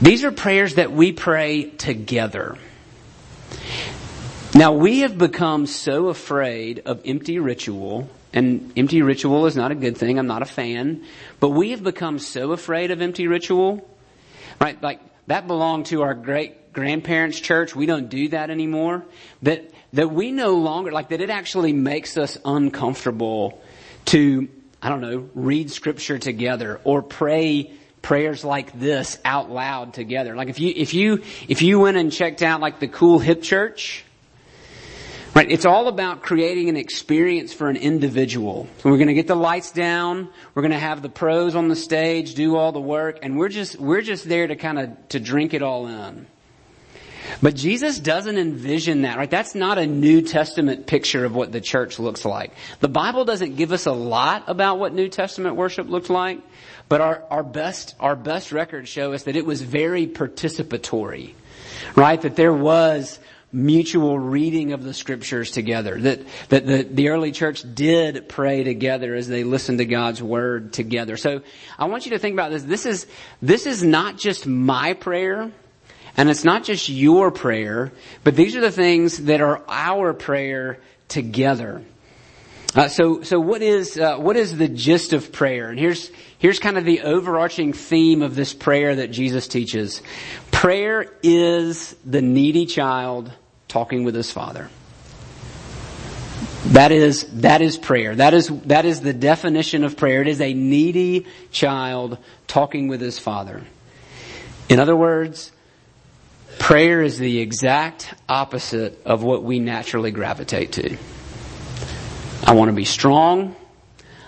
these 0.00 0.24
are 0.24 0.32
prayers 0.32 0.74
that 0.74 0.90
we 0.90 1.12
pray 1.12 1.70
together. 1.70 2.58
Now 4.54 4.72
we 4.72 5.00
have 5.00 5.16
become 5.16 5.66
so 5.66 6.08
afraid 6.08 6.82
of 6.84 7.00
empty 7.06 7.38
ritual, 7.38 8.10
and 8.32 8.72
empty 8.76 9.00
ritual 9.00 9.46
is 9.46 9.56
not 9.56 9.70
a 9.70 9.74
good 9.74 9.96
thing, 9.96 10.18
I'm 10.18 10.26
not 10.26 10.42
a 10.42 10.46
fan, 10.46 11.04
but 11.40 11.50
we 11.50 11.70
have 11.70 11.82
become 11.82 12.18
so 12.18 12.52
afraid 12.52 12.90
of 12.90 13.00
empty 13.00 13.28
ritual, 13.28 13.88
right? 14.62 14.80
Like, 14.80 15.00
that 15.26 15.48
belonged 15.48 15.86
to 15.86 16.02
our 16.02 16.14
great 16.14 16.72
grandparents' 16.72 17.40
church, 17.40 17.74
we 17.74 17.84
don't 17.84 18.08
do 18.08 18.28
that 18.28 18.48
anymore, 18.48 19.04
that, 19.42 19.70
that 19.92 20.12
we 20.12 20.30
no 20.30 20.54
longer, 20.54 20.92
like 20.92 21.08
that 21.08 21.20
it 21.20 21.30
actually 21.30 21.72
makes 21.72 22.16
us 22.16 22.38
uncomfortable 22.44 23.60
to, 24.06 24.48
I 24.80 24.88
don't 24.88 25.00
know, 25.00 25.28
read 25.34 25.70
scripture 25.70 26.18
together 26.18 26.80
or 26.84 27.02
pray 27.02 27.72
prayers 28.02 28.44
like 28.44 28.78
this 28.78 29.18
out 29.24 29.50
loud 29.50 29.94
together. 29.94 30.34
Like 30.34 30.48
if 30.48 30.58
you, 30.58 30.72
if 30.74 30.94
you, 30.94 31.22
if 31.48 31.62
you 31.62 31.78
went 31.80 31.96
and 31.96 32.12
checked 32.12 32.42
out 32.42 32.60
like 32.60 32.80
the 32.80 32.88
cool 32.88 33.18
hip 33.18 33.42
church, 33.42 34.04
right, 35.34 35.50
it's 35.50 35.64
all 35.64 35.88
about 35.88 36.22
creating 36.22 36.68
an 36.68 36.76
experience 36.76 37.52
for 37.52 37.68
an 37.68 37.76
individual. 37.76 38.68
So 38.78 38.90
we're 38.90 38.98
gonna 38.98 39.14
get 39.14 39.26
the 39.26 39.36
lights 39.36 39.72
down, 39.72 40.28
we're 40.54 40.62
gonna 40.62 40.78
have 40.78 41.02
the 41.02 41.08
pros 41.08 41.54
on 41.54 41.68
the 41.68 41.76
stage, 41.76 42.34
do 42.34 42.56
all 42.56 42.72
the 42.72 42.80
work, 42.80 43.18
and 43.22 43.38
we're 43.38 43.48
just, 43.48 43.78
we're 43.78 44.02
just 44.02 44.28
there 44.28 44.46
to 44.46 44.56
kind 44.56 44.78
of, 44.78 45.08
to 45.10 45.20
drink 45.20 45.54
it 45.54 45.62
all 45.62 45.86
in. 45.86 46.26
But 47.40 47.54
Jesus 47.54 47.98
doesn't 47.98 48.36
envision 48.36 49.02
that, 49.02 49.16
right? 49.16 49.30
That's 49.30 49.54
not 49.54 49.78
a 49.78 49.86
New 49.86 50.22
Testament 50.22 50.86
picture 50.86 51.24
of 51.24 51.34
what 51.34 51.52
the 51.52 51.60
church 51.60 51.98
looks 51.98 52.24
like. 52.24 52.52
The 52.80 52.88
Bible 52.88 53.24
doesn't 53.24 53.56
give 53.56 53.72
us 53.72 53.86
a 53.86 53.92
lot 53.92 54.44
about 54.48 54.78
what 54.78 54.92
New 54.92 55.08
Testament 55.08 55.56
worship 55.56 55.88
looked 55.88 56.10
like, 56.10 56.40
but 56.88 57.00
our, 57.00 57.22
our 57.30 57.42
best, 57.42 57.94
our 58.00 58.16
best 58.16 58.52
records 58.52 58.88
show 58.88 59.12
us 59.12 59.24
that 59.24 59.36
it 59.36 59.46
was 59.46 59.62
very 59.62 60.06
participatory, 60.06 61.34
right? 61.96 62.20
That 62.20 62.36
there 62.36 62.52
was 62.52 63.18
mutual 63.52 64.18
reading 64.18 64.72
of 64.72 64.82
the 64.82 64.94
scriptures 64.94 65.50
together. 65.50 66.00
That, 66.00 66.20
that 66.48 66.66
the, 66.66 66.82
the 66.82 67.08
early 67.10 67.32
church 67.32 67.62
did 67.74 68.28
pray 68.28 68.64
together 68.64 69.14
as 69.14 69.28
they 69.28 69.44
listened 69.44 69.78
to 69.78 69.84
God's 69.84 70.22
word 70.22 70.72
together. 70.72 71.16
So 71.16 71.42
I 71.78 71.84
want 71.84 72.06
you 72.06 72.12
to 72.12 72.18
think 72.18 72.32
about 72.32 72.50
this. 72.50 72.62
This 72.62 72.86
is, 72.86 73.06
this 73.42 73.66
is 73.66 73.82
not 73.82 74.16
just 74.16 74.46
my 74.46 74.94
prayer. 74.94 75.50
And 76.14 76.28
it's 76.28 76.44
not 76.44 76.64
just 76.64 76.90
your 76.90 77.30
prayer, 77.30 77.90
but 78.22 78.36
these 78.36 78.54
are 78.54 78.60
the 78.60 78.70
things 78.70 79.16
that 79.24 79.40
are 79.40 79.62
our 79.66 80.12
prayer 80.12 80.78
together. 81.08 81.82
Uh, 82.74 82.88
so, 82.88 83.22
so 83.22 83.38
what 83.40 83.62
is 83.62 83.98
uh, 83.98 84.16
what 84.16 84.36
is 84.36 84.56
the 84.56 84.68
gist 84.68 85.12
of 85.12 85.32
prayer? 85.32 85.70
And 85.70 85.78
here's 85.78 86.10
here's 86.38 86.58
kind 86.58 86.78
of 86.78 86.84
the 86.84 87.00
overarching 87.00 87.72
theme 87.72 88.22
of 88.22 88.34
this 88.34 88.54
prayer 88.54 88.96
that 88.96 89.10
Jesus 89.10 89.48
teaches. 89.48 90.02
Prayer 90.50 91.06
is 91.22 91.94
the 92.04 92.22
needy 92.22 92.66
child 92.66 93.32
talking 93.72 94.04
with 94.04 94.14
his 94.14 94.30
father. 94.30 94.68
That 96.66 96.92
is 96.92 97.24
that 97.40 97.62
is 97.62 97.78
prayer. 97.78 98.14
That 98.14 98.34
is 98.34 98.48
that 98.66 98.84
is 98.84 99.00
the 99.00 99.14
definition 99.14 99.82
of 99.82 99.96
prayer. 99.96 100.20
It 100.20 100.28
is 100.28 100.40
a 100.40 100.52
needy 100.52 101.26
child 101.50 102.18
talking 102.46 102.88
with 102.88 103.00
his 103.00 103.18
father. 103.18 103.62
In 104.68 104.78
other 104.78 104.94
words, 104.94 105.52
prayer 106.58 107.02
is 107.02 107.18
the 107.18 107.40
exact 107.40 108.14
opposite 108.28 109.00
of 109.06 109.22
what 109.22 109.42
we 109.42 109.58
naturally 109.58 110.10
gravitate 110.10 110.72
to. 110.72 110.96
I 112.44 112.52
want 112.52 112.68
to 112.68 112.76
be 112.76 112.84
strong. 112.84 113.56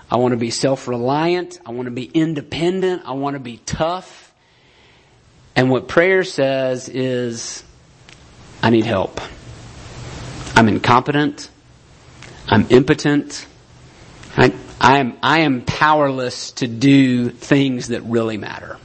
I 0.09 0.17
want 0.17 0.31
to 0.31 0.37
be 0.37 0.49
self-reliant. 0.49 1.59
I 1.65 1.71
want 1.71 1.85
to 1.85 1.91
be 1.91 2.05
independent. 2.05 3.03
I 3.05 3.13
want 3.13 3.35
to 3.35 3.39
be 3.39 3.57
tough. 3.57 4.33
And 5.55 5.69
what 5.69 5.87
prayer 5.87 6.23
says 6.23 6.89
is, 6.89 7.63
I 8.65 8.71
need 8.71 8.85
help. 8.85 9.21
I'm 10.55 10.67
incompetent. 10.67 11.51
I'm 12.47 12.65
impotent. 12.71 13.45
I, 14.35 14.55
I, 14.81 14.97
am, 14.97 15.15
I 15.21 15.41
am 15.41 15.61
powerless 15.61 16.49
to 16.53 16.67
do 16.67 17.29
things 17.29 17.89
that 17.89 18.01
really 18.01 18.37
matter. 18.37 18.79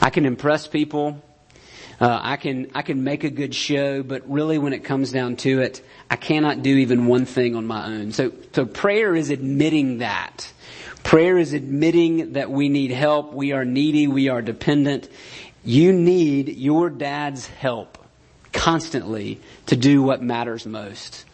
I 0.00 0.08
can 0.08 0.24
impress 0.24 0.66
people. 0.66 1.22
Uh, 2.00 2.18
I 2.22 2.36
can 2.38 2.70
I 2.74 2.80
can 2.80 3.04
make 3.04 3.24
a 3.24 3.30
good 3.30 3.54
show, 3.54 4.02
but 4.02 4.30
really, 4.30 4.56
when 4.56 4.72
it 4.72 4.84
comes 4.84 5.12
down 5.12 5.36
to 5.36 5.60
it, 5.60 5.84
I 6.10 6.16
cannot 6.16 6.62
do 6.62 6.74
even 6.74 7.08
one 7.08 7.26
thing 7.26 7.56
on 7.56 7.66
my 7.66 7.88
own. 7.88 8.12
So, 8.12 8.32
so 8.54 8.64
prayer 8.64 9.14
is 9.14 9.28
admitting 9.28 9.98
that. 9.98 10.50
Prayer 11.04 11.36
is 11.36 11.52
admitting 11.52 12.32
that 12.32 12.50
we 12.50 12.70
need 12.70 12.92
help. 12.92 13.34
We 13.34 13.52
are 13.52 13.66
needy. 13.66 14.06
We 14.06 14.30
are 14.30 14.40
dependent. 14.40 15.10
You 15.62 15.92
need 15.92 16.56
your 16.56 16.88
dad's 16.88 17.46
help 17.48 17.98
constantly 18.52 19.40
to 19.66 19.76
do 19.76 20.02
what 20.02 20.22
matters 20.22 20.66
most. 20.66 21.24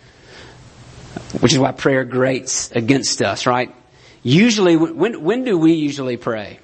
Which 1.41 1.53
is 1.53 1.59
why 1.59 1.73
prayer 1.73 2.05
grates 2.05 2.71
against 2.73 3.23
us, 3.23 3.47
right? 3.47 3.75
Usually, 4.23 4.77
when, 4.77 5.23
when 5.23 5.45
do 5.45 5.59
we 5.59 5.73
usually 5.73 6.17
pray? 6.17 6.59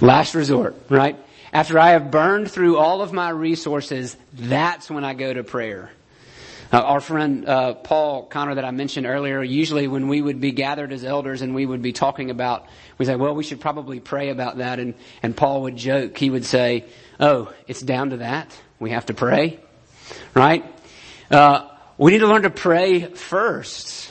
Last 0.00 0.34
resort, 0.34 0.74
right? 0.88 1.16
After 1.52 1.78
I 1.78 1.90
have 1.90 2.10
burned 2.10 2.50
through 2.50 2.76
all 2.76 3.00
of 3.00 3.12
my 3.12 3.30
resources, 3.30 4.16
that's 4.34 4.90
when 4.90 5.04
I 5.04 5.14
go 5.14 5.32
to 5.32 5.42
prayer. 5.44 5.90
Uh, 6.72 6.80
our 6.80 7.00
friend 7.00 7.48
uh, 7.48 7.74
Paul 7.74 8.24
Connor 8.24 8.56
that 8.56 8.64
I 8.64 8.72
mentioned 8.72 9.06
earlier, 9.06 9.42
usually 9.42 9.86
when 9.86 10.08
we 10.08 10.20
would 10.20 10.40
be 10.40 10.50
gathered 10.50 10.92
as 10.92 11.04
elders 11.04 11.42
and 11.42 11.54
we 11.54 11.64
would 11.64 11.80
be 11.80 11.92
talking 11.92 12.30
about, 12.30 12.66
we 12.98 13.04
say, 13.04 13.14
well, 13.14 13.34
we 13.34 13.44
should 13.44 13.60
probably 13.60 14.00
pray 14.00 14.30
about 14.30 14.58
that. 14.58 14.80
And, 14.80 14.94
and 15.22 15.36
Paul 15.36 15.62
would 15.62 15.76
joke. 15.76 16.18
He 16.18 16.28
would 16.28 16.44
say, 16.44 16.84
oh, 17.20 17.52
it's 17.68 17.80
down 17.80 18.10
to 18.10 18.16
that. 18.18 18.50
We 18.78 18.90
have 18.90 19.06
to 19.06 19.14
pray. 19.14 19.60
Right? 20.34 20.64
Uh, 21.30 21.68
we 21.98 22.12
need 22.12 22.18
to 22.18 22.26
learn 22.26 22.42
to 22.42 22.50
pray 22.50 23.06
first. 23.06 24.10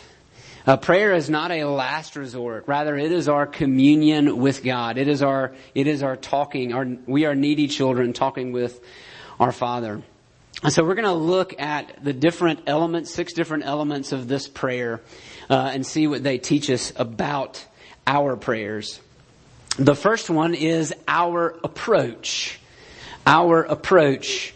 Uh, 0.68 0.78
prayer 0.78 1.14
is 1.14 1.30
not 1.30 1.52
a 1.52 1.66
last 1.66 2.16
resort. 2.16 2.64
Rather, 2.68 2.98
it 2.98 3.12
is 3.12 3.30
our 3.30 3.46
communion 3.46 4.40
with 4.40 4.64
God. 4.64 4.98
It 4.98 5.08
is 5.08 5.22
our, 5.22 5.54
it 5.76 5.86
is 5.86 6.02
our 6.02 6.16
talking. 6.16 6.74
Our, 6.74 6.88
we 7.06 7.26
are 7.26 7.36
needy 7.36 7.68
children 7.68 8.14
talking 8.14 8.52
with 8.52 8.84
our 9.40 9.52
Father. 9.52 10.02
And 10.64 10.74
so 10.74 10.84
we're 10.84 10.96
going 10.96 11.06
to 11.06 11.14
look 11.14 11.60
at 11.62 12.04
the 12.04 12.14
different 12.14 12.62
elements, 12.66 13.14
six 13.14 13.34
different 13.34 13.66
elements 13.66 14.12
of 14.12 14.28
this 14.28 14.48
prayer, 14.48 15.02
uh, 15.50 15.70
and 15.72 15.86
see 15.86 16.08
what 16.08 16.24
they 16.24 16.40
teach 16.40 16.72
us 16.72 16.92
about 16.96 17.64
our 18.08 18.36
prayers. 18.36 19.00
The 19.78 19.96
first 19.96 20.30
one 20.30 20.56
is 20.56 20.94
our 21.08 21.60
approach. 21.64 22.60
Our 23.26 23.64
approach. 23.64 24.54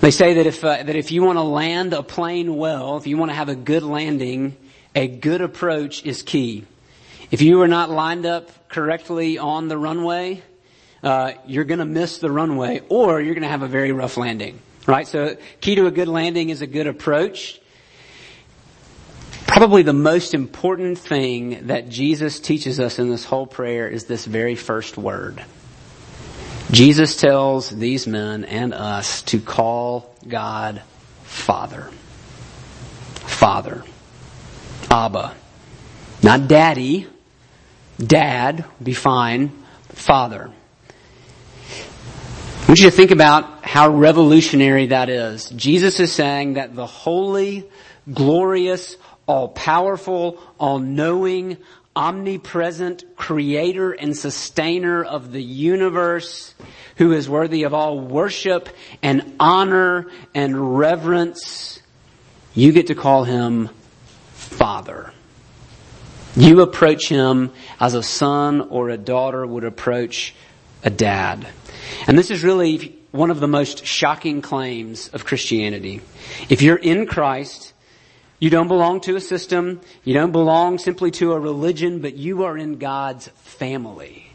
They 0.00 0.10
say 0.10 0.34
that 0.34 0.46
if 0.46 0.64
uh, 0.64 0.82
that 0.82 0.96
if 0.96 1.12
you 1.12 1.22
want 1.22 1.38
to 1.38 1.42
land 1.42 1.92
a 1.92 2.02
plane 2.02 2.56
well, 2.56 2.96
if 2.96 3.06
you 3.06 3.16
want 3.16 3.30
to 3.30 3.36
have 3.36 3.48
a 3.48 3.54
good 3.54 3.82
landing, 3.82 4.56
a 4.94 5.06
good 5.06 5.40
approach 5.40 6.04
is 6.04 6.22
key. 6.22 6.64
If 7.30 7.40
you 7.40 7.62
are 7.62 7.68
not 7.68 7.88
lined 7.88 8.26
up 8.26 8.68
correctly 8.68 9.38
on 9.38 9.68
the 9.68 9.78
runway, 9.78 10.42
uh, 11.02 11.32
you're 11.46 11.64
going 11.64 11.78
to 11.78 11.84
miss 11.84 12.18
the 12.18 12.30
runway, 12.30 12.82
or 12.88 13.20
you're 13.20 13.34
going 13.34 13.42
to 13.42 13.48
have 13.48 13.62
a 13.62 13.68
very 13.68 13.92
rough 13.92 14.16
landing. 14.16 14.60
Right. 14.86 15.06
So, 15.06 15.36
key 15.60 15.76
to 15.76 15.86
a 15.86 15.90
good 15.90 16.08
landing 16.08 16.50
is 16.50 16.62
a 16.62 16.66
good 16.66 16.86
approach. 16.86 17.60
Probably 19.46 19.82
the 19.82 19.92
most 19.92 20.34
important 20.34 20.98
thing 20.98 21.68
that 21.68 21.88
Jesus 21.88 22.40
teaches 22.40 22.80
us 22.80 22.98
in 22.98 23.08
this 23.08 23.24
whole 23.24 23.46
prayer 23.46 23.88
is 23.88 24.04
this 24.04 24.24
very 24.24 24.54
first 24.54 24.96
word. 24.96 25.44
Jesus 26.72 27.16
tells 27.16 27.68
these 27.68 28.06
men 28.06 28.44
and 28.46 28.72
us 28.72 29.22
to 29.24 29.38
call 29.38 30.14
God 30.26 30.82
Father. 31.24 31.90
Father. 33.26 33.84
Abba. 34.90 35.34
Not 36.22 36.48
daddy. 36.48 37.06
Dad 37.98 38.64
be 38.82 38.94
fine. 38.94 39.52
Father. 39.90 40.50
I 41.68 42.64
want 42.68 42.80
you 42.80 42.86
to 42.86 42.90
think 42.90 43.10
about 43.10 43.66
how 43.66 43.90
revolutionary 43.90 44.86
that 44.86 45.10
is. 45.10 45.50
Jesus 45.50 46.00
is 46.00 46.10
saying 46.10 46.54
that 46.54 46.74
the 46.74 46.86
holy, 46.86 47.68
glorious, 48.10 48.96
all-powerful, 49.26 50.42
all-knowing, 50.58 51.58
omnipresent 51.94 53.04
creator 53.16 53.92
and 53.92 54.16
sustainer 54.16 55.02
of 55.04 55.32
the 55.32 55.42
universe 55.42 56.54
who 56.96 57.12
is 57.12 57.28
worthy 57.28 57.64
of 57.64 57.74
all 57.74 58.00
worship 58.00 58.68
and 59.02 59.34
honor 59.38 60.06
and 60.34 60.78
reverence, 60.78 61.80
you 62.54 62.72
get 62.72 62.86
to 62.88 62.94
call 62.94 63.24
him 63.24 63.70
Father. 64.32 65.12
You 66.34 66.62
approach 66.62 67.08
him 67.08 67.52
as 67.78 67.94
a 67.94 68.02
son 68.02 68.62
or 68.62 68.88
a 68.88 68.96
daughter 68.96 69.46
would 69.46 69.64
approach 69.64 70.34
a 70.82 70.90
dad. 70.90 71.46
And 72.06 72.18
this 72.18 72.30
is 72.30 72.42
really 72.42 72.98
one 73.10 73.30
of 73.30 73.40
the 73.40 73.48
most 73.48 73.84
shocking 73.84 74.40
claims 74.40 75.08
of 75.08 75.26
Christianity. 75.26 76.00
If 76.48 76.62
you're 76.62 76.76
in 76.76 77.06
Christ, 77.06 77.71
you 78.42 78.50
don't 78.50 78.66
belong 78.66 79.00
to 79.02 79.14
a 79.14 79.20
system, 79.20 79.80
you 80.02 80.14
don't 80.14 80.32
belong 80.32 80.76
simply 80.76 81.12
to 81.12 81.30
a 81.32 81.38
religion, 81.38 82.00
but 82.00 82.16
you 82.16 82.42
are 82.42 82.58
in 82.58 82.76
God's 82.76 83.28
family. 83.28 84.26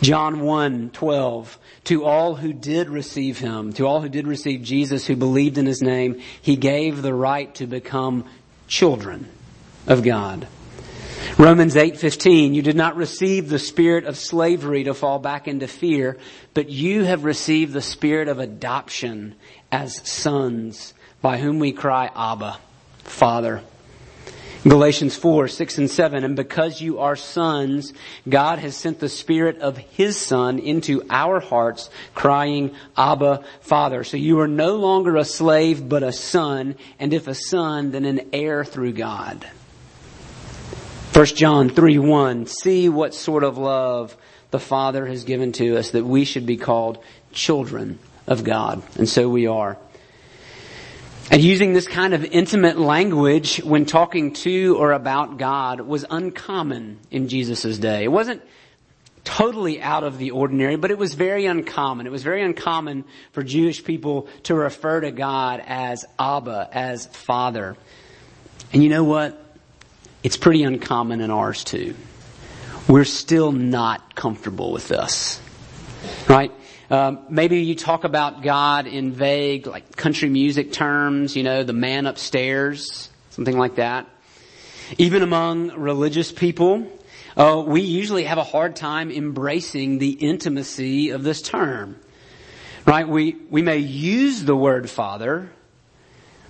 John 0.00 0.40
1, 0.40 0.88
12. 0.88 1.58
To 1.84 2.04
all 2.06 2.34
who 2.36 2.54
did 2.54 2.88
receive 2.88 3.38
him, 3.38 3.74
to 3.74 3.84
all 3.84 4.00
who 4.00 4.08
did 4.08 4.26
receive 4.26 4.62
Jesus, 4.62 5.06
who 5.06 5.16
believed 5.16 5.58
in 5.58 5.66
his 5.66 5.82
name, 5.82 6.22
he 6.40 6.56
gave 6.56 7.02
the 7.02 7.12
right 7.12 7.54
to 7.56 7.66
become 7.66 8.24
children 8.68 9.28
of 9.86 10.02
God. 10.02 10.48
Romans 11.36 11.76
8:15 11.76 12.54
You 12.54 12.62
did 12.62 12.74
not 12.74 12.96
receive 12.96 13.50
the 13.50 13.58
spirit 13.58 14.06
of 14.06 14.16
slavery 14.16 14.84
to 14.84 14.94
fall 14.94 15.18
back 15.18 15.46
into 15.46 15.68
fear, 15.68 16.16
but 16.54 16.70
you 16.70 17.04
have 17.04 17.24
received 17.24 17.74
the 17.74 17.82
spirit 17.82 18.28
of 18.28 18.38
adoption 18.38 19.34
as 19.70 20.00
sons, 20.08 20.94
by 21.20 21.36
whom 21.36 21.58
we 21.58 21.72
cry 21.72 22.10
Abba, 22.16 22.56
Father. 23.04 23.62
Galatians 24.66 25.14
4, 25.14 25.46
6 25.46 25.78
and 25.78 25.90
7, 25.90 26.24
and 26.24 26.36
because 26.36 26.80
you 26.80 26.98
are 27.00 27.16
sons, 27.16 27.92
God 28.26 28.58
has 28.60 28.74
sent 28.74 28.98
the 28.98 29.10
Spirit 29.10 29.58
of 29.58 29.76
His 29.76 30.16
Son 30.16 30.58
into 30.58 31.02
our 31.10 31.38
hearts, 31.38 31.90
crying, 32.14 32.74
Abba, 32.96 33.44
Father. 33.60 34.04
So 34.04 34.16
you 34.16 34.40
are 34.40 34.48
no 34.48 34.76
longer 34.76 35.16
a 35.16 35.24
slave, 35.24 35.86
but 35.86 36.02
a 36.02 36.12
son, 36.12 36.76
and 36.98 37.12
if 37.12 37.28
a 37.28 37.34
son, 37.34 37.90
then 37.90 38.06
an 38.06 38.30
heir 38.32 38.64
through 38.64 38.94
God. 38.94 39.46
1 41.12 41.26
John 41.26 41.68
3, 41.68 41.98
1, 41.98 42.46
see 42.46 42.88
what 42.88 43.14
sort 43.14 43.44
of 43.44 43.58
love 43.58 44.16
the 44.50 44.58
Father 44.58 45.06
has 45.06 45.24
given 45.24 45.52
to 45.52 45.76
us 45.76 45.90
that 45.90 46.06
we 46.06 46.24
should 46.24 46.46
be 46.46 46.56
called 46.56 46.98
children 47.32 47.98
of 48.26 48.44
God. 48.44 48.82
And 48.96 49.08
so 49.08 49.28
we 49.28 49.46
are. 49.46 49.76
And 51.30 51.42
using 51.42 51.72
this 51.72 51.88
kind 51.88 52.14
of 52.14 52.24
intimate 52.24 52.78
language 52.78 53.58
when 53.58 53.86
talking 53.86 54.34
to 54.34 54.76
or 54.78 54.92
about 54.92 55.38
God 55.38 55.80
was 55.80 56.04
uncommon 56.08 56.98
in 57.10 57.28
Jesus' 57.28 57.78
day. 57.78 58.04
It 58.04 58.12
wasn't 58.12 58.42
totally 59.24 59.80
out 59.80 60.04
of 60.04 60.18
the 60.18 60.30
ordinary, 60.32 60.76
but 60.76 60.90
it 60.90 60.98
was 60.98 61.14
very 61.14 61.46
uncommon. 61.46 62.06
It 62.06 62.10
was 62.10 62.22
very 62.22 62.42
uncommon 62.42 63.04
for 63.32 63.42
Jewish 63.42 63.82
people 63.82 64.28
to 64.44 64.54
refer 64.54 65.00
to 65.00 65.10
God 65.10 65.62
as 65.66 66.04
Abba, 66.18 66.68
as 66.70 67.06
Father. 67.06 67.76
And 68.72 68.82
you 68.82 68.90
know 68.90 69.04
what? 69.04 69.40
It's 70.22 70.36
pretty 70.36 70.62
uncommon 70.62 71.20
in 71.20 71.30
ours 71.30 71.64
too. 71.64 71.94
We're 72.86 73.04
still 73.04 73.50
not 73.50 74.14
comfortable 74.14 74.72
with 74.72 74.88
this. 74.88 75.40
Right? 76.28 76.52
Um, 76.94 77.26
maybe 77.28 77.58
you 77.58 77.74
talk 77.74 78.04
about 78.04 78.42
God 78.42 78.86
in 78.86 79.10
vague, 79.10 79.66
like 79.66 79.96
country 79.96 80.28
music 80.28 80.70
terms, 80.70 81.34
you 81.34 81.42
know, 81.42 81.64
the 81.64 81.72
man 81.72 82.06
upstairs, 82.06 83.10
something 83.30 83.58
like 83.58 83.74
that. 83.74 84.06
Even 84.96 85.22
among 85.22 85.72
religious 85.72 86.30
people, 86.30 86.86
uh, 87.36 87.64
we 87.66 87.80
usually 87.80 88.22
have 88.22 88.38
a 88.38 88.44
hard 88.44 88.76
time 88.76 89.10
embracing 89.10 89.98
the 89.98 90.10
intimacy 90.10 91.10
of 91.10 91.24
this 91.24 91.42
term. 91.42 91.98
Right? 92.86 93.08
We, 93.08 93.38
we 93.50 93.60
may 93.60 93.78
use 93.78 94.44
the 94.44 94.54
word 94.54 94.88
father, 94.88 95.50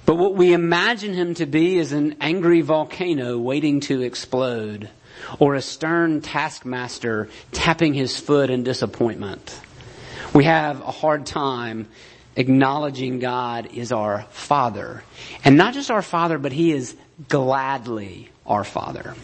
but 0.05 0.17
what 0.17 0.35
we 0.35 0.53
imagine 0.53 1.15
him 1.15 1.33
to 1.37 1.47
be 1.47 1.79
is 1.79 1.93
an 1.93 2.17
angry 2.21 2.61
volcano 2.61 3.39
waiting 3.39 3.81
to 3.81 4.03
explode, 4.03 4.91
or 5.39 5.55
a 5.55 5.63
stern 5.63 6.21
taskmaster 6.21 7.31
tapping 7.51 7.95
his 7.95 8.21
foot 8.21 8.51
in 8.51 8.63
disappointment. 8.63 9.59
We 10.35 10.44
have 10.44 10.81
a 10.81 10.90
hard 10.90 11.27
time 11.27 11.87
acknowledging 12.37 13.20
God 13.20 13.68
is 13.73 13.92
our 13.92 14.23
Father. 14.31 15.05
And 15.44 15.57
not 15.57 15.75
just 15.75 15.92
our 15.92 16.03
Father, 16.03 16.38
but 16.38 16.51
He 16.51 16.73
is 16.73 16.97
gladly 17.29 18.31
our 18.44 18.64
Father. 18.64 19.14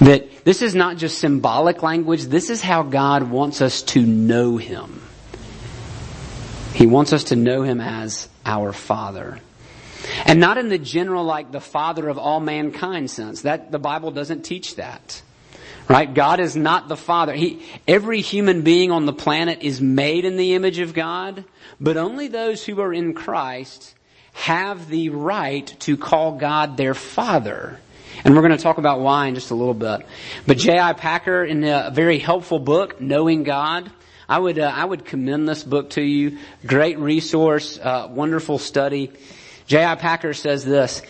That 0.00 0.44
this 0.44 0.60
is 0.60 0.74
not 0.74 0.96
just 0.96 1.18
symbolic 1.18 1.84
language, 1.84 2.24
this 2.24 2.50
is 2.50 2.60
how 2.60 2.82
God 2.82 3.30
wants 3.30 3.62
us 3.62 3.82
to 3.82 4.02
know 4.02 4.56
Him. 4.56 5.00
He 6.74 6.86
wants 6.86 7.12
us 7.12 7.24
to 7.24 7.36
know 7.36 7.62
Him 7.62 7.80
as 7.80 8.28
our 8.44 8.72
Father. 8.72 9.38
And 10.26 10.40
not 10.40 10.58
in 10.58 10.68
the 10.68 10.78
general 10.78 11.22
like 11.22 11.52
the 11.52 11.60
Father 11.60 12.08
of 12.08 12.18
all 12.18 12.40
mankind 12.40 13.08
sense. 13.08 13.42
That, 13.42 13.70
the 13.70 13.78
Bible 13.78 14.10
doesn't 14.10 14.42
teach 14.42 14.74
that. 14.76 15.22
Right? 15.88 16.12
God 16.12 16.40
is 16.40 16.56
not 16.56 16.88
the 16.88 16.96
Father. 16.96 17.34
He, 17.34 17.62
every 17.86 18.20
human 18.20 18.62
being 18.62 18.90
on 18.90 19.06
the 19.06 19.12
planet 19.12 19.62
is 19.62 19.80
made 19.80 20.24
in 20.24 20.36
the 20.36 20.54
image 20.54 20.78
of 20.78 20.94
God, 20.94 21.44
but 21.80 21.96
only 21.96 22.28
those 22.28 22.64
who 22.64 22.80
are 22.80 22.92
in 22.92 23.14
Christ 23.14 23.94
have 24.32 24.88
the 24.88 25.10
right 25.10 25.66
to 25.80 25.96
call 25.96 26.32
God 26.32 26.76
their 26.76 26.94
Father. 26.94 27.78
And 28.24 28.34
we're 28.34 28.42
going 28.42 28.56
to 28.56 28.62
talk 28.62 28.78
about 28.78 29.00
why 29.00 29.26
in 29.26 29.34
just 29.34 29.50
a 29.50 29.54
little 29.54 29.74
bit. 29.74 30.06
But 30.46 30.58
J.I. 30.58 30.92
Packer, 30.92 31.44
in 31.44 31.64
a 31.64 31.90
very 31.92 32.18
helpful 32.18 32.58
book, 32.58 33.00
Knowing 33.00 33.42
God, 33.42 33.90
I 34.28 34.38
would, 34.38 34.58
uh, 34.58 34.72
I 34.74 34.84
would 34.84 35.04
commend 35.04 35.48
this 35.48 35.64
book 35.64 35.90
to 35.90 36.02
you. 36.02 36.38
Great 36.64 36.98
resource, 36.98 37.78
uh, 37.78 38.08
wonderful 38.10 38.58
study. 38.58 39.12
J.I. 39.66 39.96
Packer 39.96 40.34
says 40.34 40.64
this, 40.64 41.02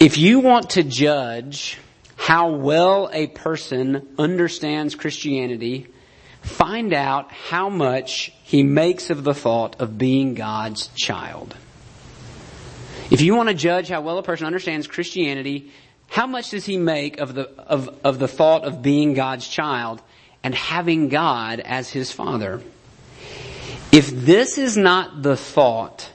if 0.00 0.18
you 0.18 0.40
want 0.40 0.70
to 0.70 0.82
judge 0.82 1.78
how 2.24 2.48
well 2.48 3.10
a 3.12 3.26
person 3.26 4.08
understands 4.16 4.94
Christianity, 4.94 5.86
find 6.40 6.94
out 6.94 7.30
how 7.30 7.68
much 7.68 8.32
he 8.44 8.62
makes 8.62 9.10
of 9.10 9.24
the 9.24 9.34
thought 9.34 9.78
of 9.78 9.98
being 9.98 10.32
God's 10.32 10.88
child. 10.94 11.54
If 13.10 13.20
you 13.20 13.34
want 13.34 13.50
to 13.50 13.54
judge 13.54 13.90
how 13.90 14.00
well 14.00 14.16
a 14.16 14.22
person 14.22 14.46
understands 14.46 14.86
Christianity, 14.86 15.70
how 16.06 16.26
much 16.26 16.48
does 16.48 16.64
he 16.64 16.78
make 16.78 17.20
of 17.20 17.34
the, 17.34 17.50
of, 17.58 17.94
of 18.02 18.18
the 18.18 18.26
thought 18.26 18.64
of 18.64 18.80
being 18.80 19.12
God's 19.12 19.46
child 19.46 20.00
and 20.42 20.54
having 20.54 21.10
God 21.10 21.60
as 21.60 21.90
his 21.90 22.10
father? 22.10 22.62
If 23.92 24.08
this 24.10 24.56
is 24.56 24.78
not 24.78 25.22
the 25.22 25.36
thought 25.36 26.08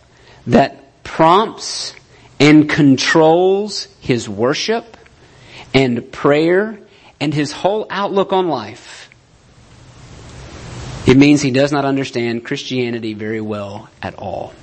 that 0.48 1.04
prompts 1.04 1.94
and 2.40 2.68
controls 2.68 3.88
his 4.00 4.28
worship, 4.28 4.96
and 5.74 6.12
prayer 6.12 6.80
and 7.20 7.34
his 7.34 7.52
whole 7.52 7.86
outlook 7.90 8.34
on 8.34 8.48
life, 8.48 9.10
it 11.08 11.18
means 11.18 11.42
he 11.42 11.52
does 11.52 11.72
not 11.72 11.86
understand 11.86 12.46
Christianity 12.46 13.14
very 13.14 13.42
well 13.42 13.90
at 14.02 14.16
all. 14.16 14.54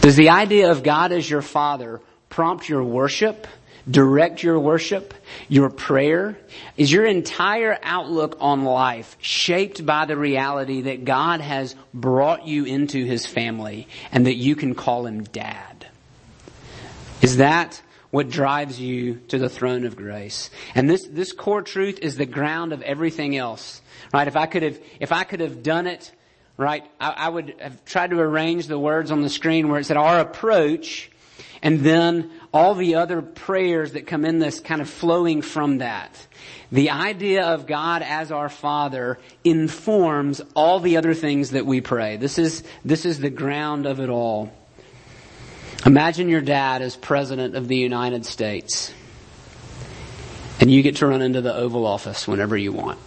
Does 0.00 0.16
the 0.16 0.30
idea 0.30 0.70
of 0.70 0.82
God 0.82 1.12
as 1.12 1.28
your 1.28 1.42
Father 1.42 2.00
prompt 2.30 2.68
your 2.68 2.82
worship, 2.82 3.46
direct 3.90 4.42
your 4.42 4.58
worship, 4.58 5.12
your 5.48 5.68
prayer? 5.68 6.38
Is 6.76 6.90
your 6.90 7.04
entire 7.04 7.78
outlook 7.82 8.36
on 8.40 8.64
life 8.64 9.16
shaped 9.20 9.84
by 9.84 10.06
the 10.06 10.16
reality 10.16 10.82
that 10.82 11.04
God 11.04 11.40
has 11.40 11.74
brought 11.92 12.46
you 12.46 12.64
into 12.64 13.04
His 13.04 13.26
family 13.26 13.88
and 14.12 14.26
that 14.26 14.36
you 14.36 14.56
can 14.56 14.74
call 14.74 15.04
Him 15.04 15.24
Dad? 15.24 15.86
Is 17.20 17.38
that 17.38 17.82
what 18.10 18.30
drives 18.30 18.80
you 18.80 19.16
to 19.28 19.38
the 19.38 19.48
throne 19.48 19.84
of 19.84 19.96
grace. 19.96 20.50
And 20.74 20.88
this, 20.88 21.06
this 21.06 21.32
core 21.32 21.62
truth 21.62 21.98
is 22.00 22.16
the 22.16 22.26
ground 22.26 22.72
of 22.72 22.80
everything 22.82 23.36
else. 23.36 23.82
Right? 24.12 24.26
If 24.26 24.36
I 24.36 24.46
could 24.46 24.62
have, 24.62 24.78
if 25.00 25.12
I 25.12 25.24
could 25.24 25.40
have 25.40 25.62
done 25.62 25.86
it, 25.86 26.10
right, 26.56 26.84
I, 26.98 27.10
I 27.10 27.28
would 27.28 27.54
have 27.58 27.84
tried 27.84 28.10
to 28.10 28.20
arrange 28.20 28.66
the 28.66 28.78
words 28.78 29.10
on 29.10 29.22
the 29.22 29.28
screen 29.28 29.68
where 29.68 29.80
it 29.80 29.84
said 29.84 29.96
our 29.96 30.20
approach 30.20 31.10
and 31.62 31.80
then 31.80 32.30
all 32.52 32.74
the 32.74 32.94
other 32.94 33.20
prayers 33.20 33.92
that 33.92 34.06
come 34.06 34.24
in 34.24 34.38
this 34.38 34.60
kind 34.60 34.80
of 34.80 34.88
flowing 34.88 35.42
from 35.42 35.78
that. 35.78 36.26
The 36.70 36.90
idea 36.90 37.46
of 37.46 37.66
God 37.66 38.02
as 38.02 38.30
our 38.30 38.48
Father 38.48 39.18
informs 39.44 40.40
all 40.54 40.80
the 40.80 40.96
other 40.96 41.14
things 41.14 41.50
that 41.50 41.66
we 41.66 41.80
pray. 41.80 42.16
This 42.16 42.38
is, 42.38 42.62
this 42.84 43.04
is 43.04 43.18
the 43.18 43.30
ground 43.30 43.86
of 43.86 44.00
it 44.00 44.08
all. 44.08 44.52
Imagine 45.86 46.28
your 46.28 46.40
dad 46.40 46.82
as 46.82 46.96
President 46.96 47.54
of 47.54 47.68
the 47.68 47.76
United 47.76 48.26
States. 48.26 48.92
And 50.60 50.70
you 50.70 50.82
get 50.82 50.96
to 50.96 51.06
run 51.06 51.22
into 51.22 51.40
the 51.40 51.54
Oval 51.54 51.86
Office 51.86 52.26
whenever 52.26 52.56
you 52.56 52.72
want. 52.72 52.98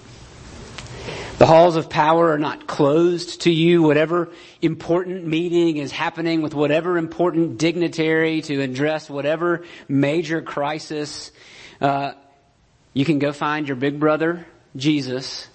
The 1.37 1.45
halls 1.47 1.75
of 1.75 1.89
power 1.89 2.31
are 2.31 2.37
not 2.37 2.67
closed 2.67 3.41
to 3.41 3.51
you. 3.51 3.81
Whatever 3.81 4.29
important 4.61 5.25
meeting 5.25 5.77
is 5.77 5.91
happening 5.91 6.41
with 6.41 6.53
whatever 6.53 6.97
important 6.97 7.57
dignitary 7.57 8.41
to 8.43 8.61
address 8.61 9.09
whatever 9.09 9.63
major 9.89 10.41
crisis, 10.41 11.31
uh, 11.81 12.13
you 12.93 13.05
can 13.05 13.19
go 13.19 13.33
find 13.33 13.67
your 13.67 13.75
big 13.75 13.99
brother, 13.99 14.45
Jesus, 14.75 15.47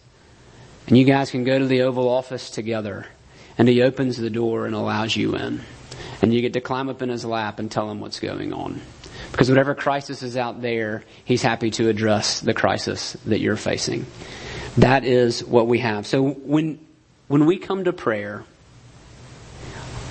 and 0.86 0.98
you 0.98 1.04
guys 1.04 1.30
can 1.30 1.44
go 1.44 1.58
to 1.58 1.66
the 1.66 1.82
Oval 1.82 2.08
Office 2.08 2.50
together. 2.50 3.06
And 3.56 3.68
he 3.68 3.80
opens 3.80 4.16
the 4.18 4.28
door 4.28 4.66
and 4.66 4.74
allows 4.74 5.16
you 5.16 5.34
in. 5.36 5.62
And 6.22 6.32
you 6.32 6.40
get 6.40 6.54
to 6.54 6.60
climb 6.60 6.88
up 6.88 7.02
in 7.02 7.08
his 7.08 7.24
lap 7.24 7.58
and 7.58 7.70
tell 7.70 7.90
him 7.90 8.00
what's 8.00 8.20
going 8.20 8.52
on. 8.52 8.80
Because 9.32 9.48
whatever 9.48 9.74
crisis 9.74 10.22
is 10.22 10.36
out 10.36 10.62
there, 10.62 11.04
he's 11.24 11.42
happy 11.42 11.70
to 11.72 11.88
address 11.88 12.40
the 12.40 12.54
crisis 12.54 13.14
that 13.26 13.40
you're 13.40 13.56
facing. 13.56 14.06
That 14.78 15.04
is 15.04 15.44
what 15.44 15.66
we 15.66 15.80
have. 15.80 16.06
So 16.06 16.22
when, 16.22 16.78
when 17.28 17.46
we 17.46 17.58
come 17.58 17.84
to 17.84 17.92
prayer, 17.92 18.44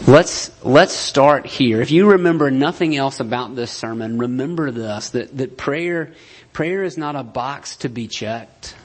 let's, 0.07 0.51
let's 0.63 0.93
start 0.93 1.45
here. 1.45 1.81
If 1.81 1.91
you 1.91 2.11
remember 2.11 2.51
nothing 2.51 2.95
else 2.95 3.19
about 3.19 3.55
this 3.55 3.71
sermon, 3.71 4.17
remember 4.17 4.71
this, 4.71 5.11
that, 5.11 5.35
that 5.37 5.57
prayer, 5.57 6.13
prayer 6.53 6.83
is 6.83 6.97
not 6.97 7.15
a 7.15 7.23
box 7.23 7.77
to 7.77 7.89
be 7.89 8.07
checked. 8.07 8.75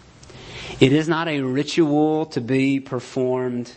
It 0.81 0.93
is 0.93 1.09
not 1.09 1.29
a 1.29 1.41
ritual 1.43 2.27
to 2.27 2.41
be 2.41 2.81
performed. 2.81 3.71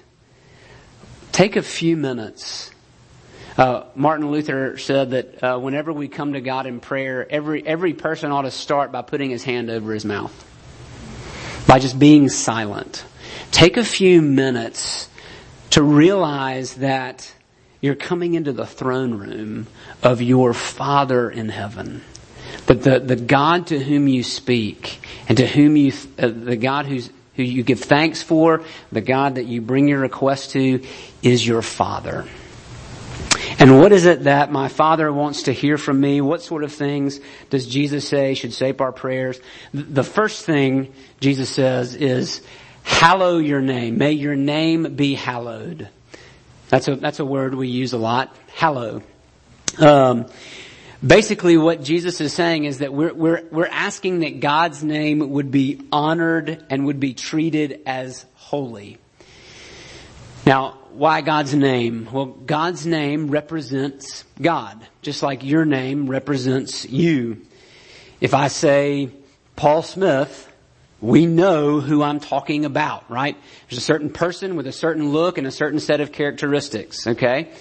Take 1.32 1.56
a 1.56 1.62
few 1.62 1.97
minutes. 1.97 2.71
Uh, 3.58 3.84
Martin 3.96 4.32
Luther 4.32 4.78
said 4.78 5.12
that 5.12 5.44
uh, 5.44 5.60
whenever 5.60 5.94
we 5.94 6.08
come 6.08 6.34
to 6.34 6.42
God 6.42 6.66
in 6.66 6.80
prayer, 6.80 7.28
every 7.30 7.66
every 7.66 7.94
person 7.94 8.32
ought 8.32 8.44
to 8.44 8.52
start 8.52 8.92
by 8.92 9.04
putting 9.04 9.30
his 9.30 9.44
hand 9.44 9.70
over 9.70 9.94
his 9.94 10.06
mouth 10.06 10.34
by 11.68 11.80
just 11.80 11.98
being 11.98 12.30
silent. 12.30 13.06
Take 13.52 13.78
a 13.78 13.84
few 13.84 14.22
minutes 14.22 15.10
to 15.72 15.82
realize 15.82 16.76
that 16.76 17.34
you're 17.82 17.96
coming 17.96 18.36
into 18.36 18.54
the 18.54 18.66
throne 18.66 19.16
room 19.16 19.68
of 20.02 20.22
your 20.22 20.54
Father 20.54 21.30
in 21.30 21.50
heaven. 21.50 22.04
That 22.68 22.84
the, 22.84 23.00
the 23.00 23.16
God 23.16 23.68
to 23.68 23.80
whom 23.80 24.08
you 24.08 24.24
speak 24.24 25.00
and 25.28 25.38
to 25.38 25.48
whom 25.48 25.76
you, 25.76 25.94
uh, 26.20 26.28
the 26.28 26.58
God 26.58 26.86
who's, 26.86 27.10
who 27.36 27.44
you 27.44 27.63
give 27.63 27.80
thanks 27.80 28.22
for, 28.22 28.63
the 28.92 29.02
God 29.02 29.36
that 29.36 29.46
you 29.46 29.62
bring 29.62 29.88
your 29.88 30.00
request 30.00 30.52
to 30.52 30.86
is 31.24 31.46
your 31.46 31.62
Father. 31.62 32.26
And 33.63 33.80
what 33.80 33.93
is 33.93 34.04
it 34.04 34.26
that 34.26 34.52
my 34.52 34.67
Father 34.67 35.10
wants 35.13 35.43
to 35.43 35.54
hear 35.54 35.78
from 35.78 36.02
me? 36.02 36.19
What 36.19 36.41
sort 36.41 36.65
of 36.65 36.73
things 36.73 37.21
does 37.49 37.65
Jesus 37.65 38.06
say 38.06 38.34
should 38.34 38.52
shape 38.52 38.82
our 38.82 38.91
prayers? 38.91 39.39
The 39.73 40.04
first 40.04 40.45
thing 40.45 40.91
Jesus 41.21 41.49
says 41.49 41.95
is, 41.95 42.41
hallow 42.84 43.38
your 43.38 43.62
name. 43.62 43.97
May 43.97 44.12
your 44.12 44.36
name 44.36 44.97
be 44.97 45.13
hallowed. 45.13 45.88
That's 46.67 46.89
a, 46.89 46.97
that's 46.97 47.21
a 47.21 47.26
word 47.26 47.56
we 47.56 47.69
use 47.69 47.93
a 47.93 47.97
lot. 47.97 48.36
Hallow. 48.54 49.02
Um, 49.80 50.26
basically 51.02 51.56
what 51.56 51.82
Jesus 51.82 52.19
is 52.19 52.34
saying 52.34 52.65
is 52.65 52.80
that 52.80 52.91
we're, 52.91 53.13
we're, 53.13 53.43
we're 53.49 53.67
asking 53.67 54.19
that 54.19 54.41
God's 54.41 54.84
name 54.84 55.30
would 55.30 55.52
be 55.52 55.88
honored 55.89 56.65
and 56.69 56.88
would 56.88 56.99
be 56.99 57.13
treated 57.13 57.80
as 57.86 58.26
holy. 58.34 58.97
Now, 60.45 60.77
why 60.91 61.21
God's 61.21 61.53
name? 61.53 62.10
Well, 62.12 62.25
God's 62.25 62.86
name 62.86 63.32
represents 63.32 64.25
God, 64.41 64.86
just 65.01 65.23
like 65.23 65.43
your 65.43 65.63
name 65.63 66.10
represents 66.10 66.84
you. 66.86 67.41
If 68.19 68.34
I 68.34 68.49
say 68.49 69.10
Paul 69.56 69.84
Smith, 69.84 70.51
we 70.99 71.25
know 71.25 71.79
who 71.79 72.03
I'm 72.03 72.19
talking 72.19 72.65
about, 72.65 73.10
right? 73.10 73.38
There's 73.69 73.77
a 73.77 73.86
certain 73.86 74.10
person 74.10 74.58
with 74.58 74.67
a 74.67 74.73
certain 74.73 75.13
look 75.13 75.38
and 75.38 75.47
a 75.47 75.51
certain 75.51 75.79
set 75.79 76.01
of 76.01 76.12
characteristics, 76.12 77.08
okay? 77.08 77.51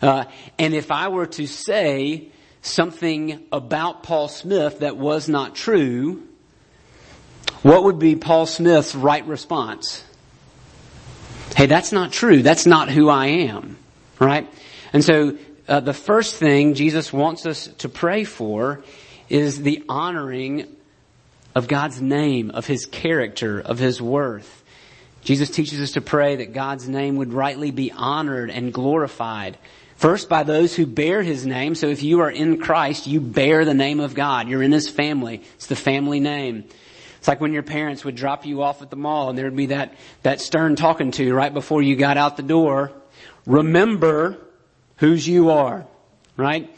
Uh, 0.00 0.24
and 0.60 0.74
if 0.74 0.92
I 0.92 1.08
were 1.08 1.26
to 1.26 1.46
say 1.46 2.28
something 2.62 3.46
about 3.50 4.04
Paul 4.04 4.28
Smith 4.28 4.78
that 4.80 4.96
was 4.96 5.28
not 5.28 5.56
true, 5.56 6.22
what 7.62 7.82
would 7.82 7.98
be 7.98 8.14
Paul 8.14 8.46
Smith's 8.46 8.94
right 8.94 9.26
response? 9.26 10.04
Hey, 11.58 11.66
that's 11.66 11.90
not 11.90 12.12
true. 12.12 12.40
That's 12.40 12.66
not 12.66 12.88
who 12.88 13.08
I 13.08 13.26
am. 13.26 13.78
Right? 14.20 14.48
And 14.92 15.02
so, 15.02 15.36
uh, 15.66 15.80
the 15.80 15.92
first 15.92 16.36
thing 16.36 16.74
Jesus 16.74 17.12
wants 17.12 17.46
us 17.46 17.66
to 17.78 17.88
pray 17.88 18.22
for 18.22 18.84
is 19.28 19.60
the 19.60 19.82
honoring 19.88 20.68
of 21.56 21.66
God's 21.66 22.00
name, 22.00 22.52
of 22.52 22.66
His 22.66 22.86
character, 22.86 23.58
of 23.58 23.80
His 23.80 24.00
worth. 24.00 24.62
Jesus 25.24 25.50
teaches 25.50 25.80
us 25.80 25.90
to 25.94 26.00
pray 26.00 26.36
that 26.36 26.52
God's 26.52 26.88
name 26.88 27.16
would 27.16 27.32
rightly 27.32 27.72
be 27.72 27.90
honored 27.90 28.50
and 28.50 28.72
glorified. 28.72 29.58
First 29.96 30.28
by 30.28 30.44
those 30.44 30.76
who 30.76 30.86
bear 30.86 31.24
His 31.24 31.44
name. 31.44 31.74
So 31.74 31.88
if 31.88 32.04
you 32.04 32.20
are 32.20 32.30
in 32.30 32.60
Christ, 32.60 33.08
you 33.08 33.20
bear 33.20 33.64
the 33.64 33.74
name 33.74 33.98
of 33.98 34.14
God. 34.14 34.46
You're 34.46 34.62
in 34.62 34.70
His 34.70 34.88
family. 34.88 35.42
It's 35.56 35.66
the 35.66 35.74
family 35.74 36.20
name. 36.20 36.68
It's 37.28 37.30
like 37.34 37.42
when 37.42 37.52
your 37.52 37.62
parents 37.62 38.06
would 38.06 38.14
drop 38.14 38.46
you 38.46 38.62
off 38.62 38.80
at 38.80 38.88
the 38.88 38.96
mall 38.96 39.28
and 39.28 39.36
there 39.36 39.44
would 39.44 39.54
be 39.54 39.66
that, 39.66 39.92
that 40.22 40.40
stern 40.40 40.76
talking 40.76 41.10
to 41.10 41.22
you 41.22 41.34
right 41.34 41.52
before 41.52 41.82
you 41.82 41.94
got 41.94 42.16
out 42.16 42.38
the 42.38 42.42
door. 42.42 42.90
Remember 43.44 44.38
whose 44.96 45.28
you 45.28 45.50
are, 45.50 45.84
right? 46.38 46.74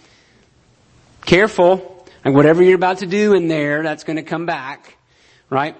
Careful. 1.24 2.04
And 2.24 2.34
whatever 2.34 2.64
you're 2.64 2.74
about 2.74 2.98
to 2.98 3.06
do 3.06 3.34
in 3.34 3.46
there, 3.46 3.84
that's 3.84 4.02
going 4.02 4.16
to 4.16 4.24
come 4.24 4.44
back, 4.44 4.96
right? 5.50 5.76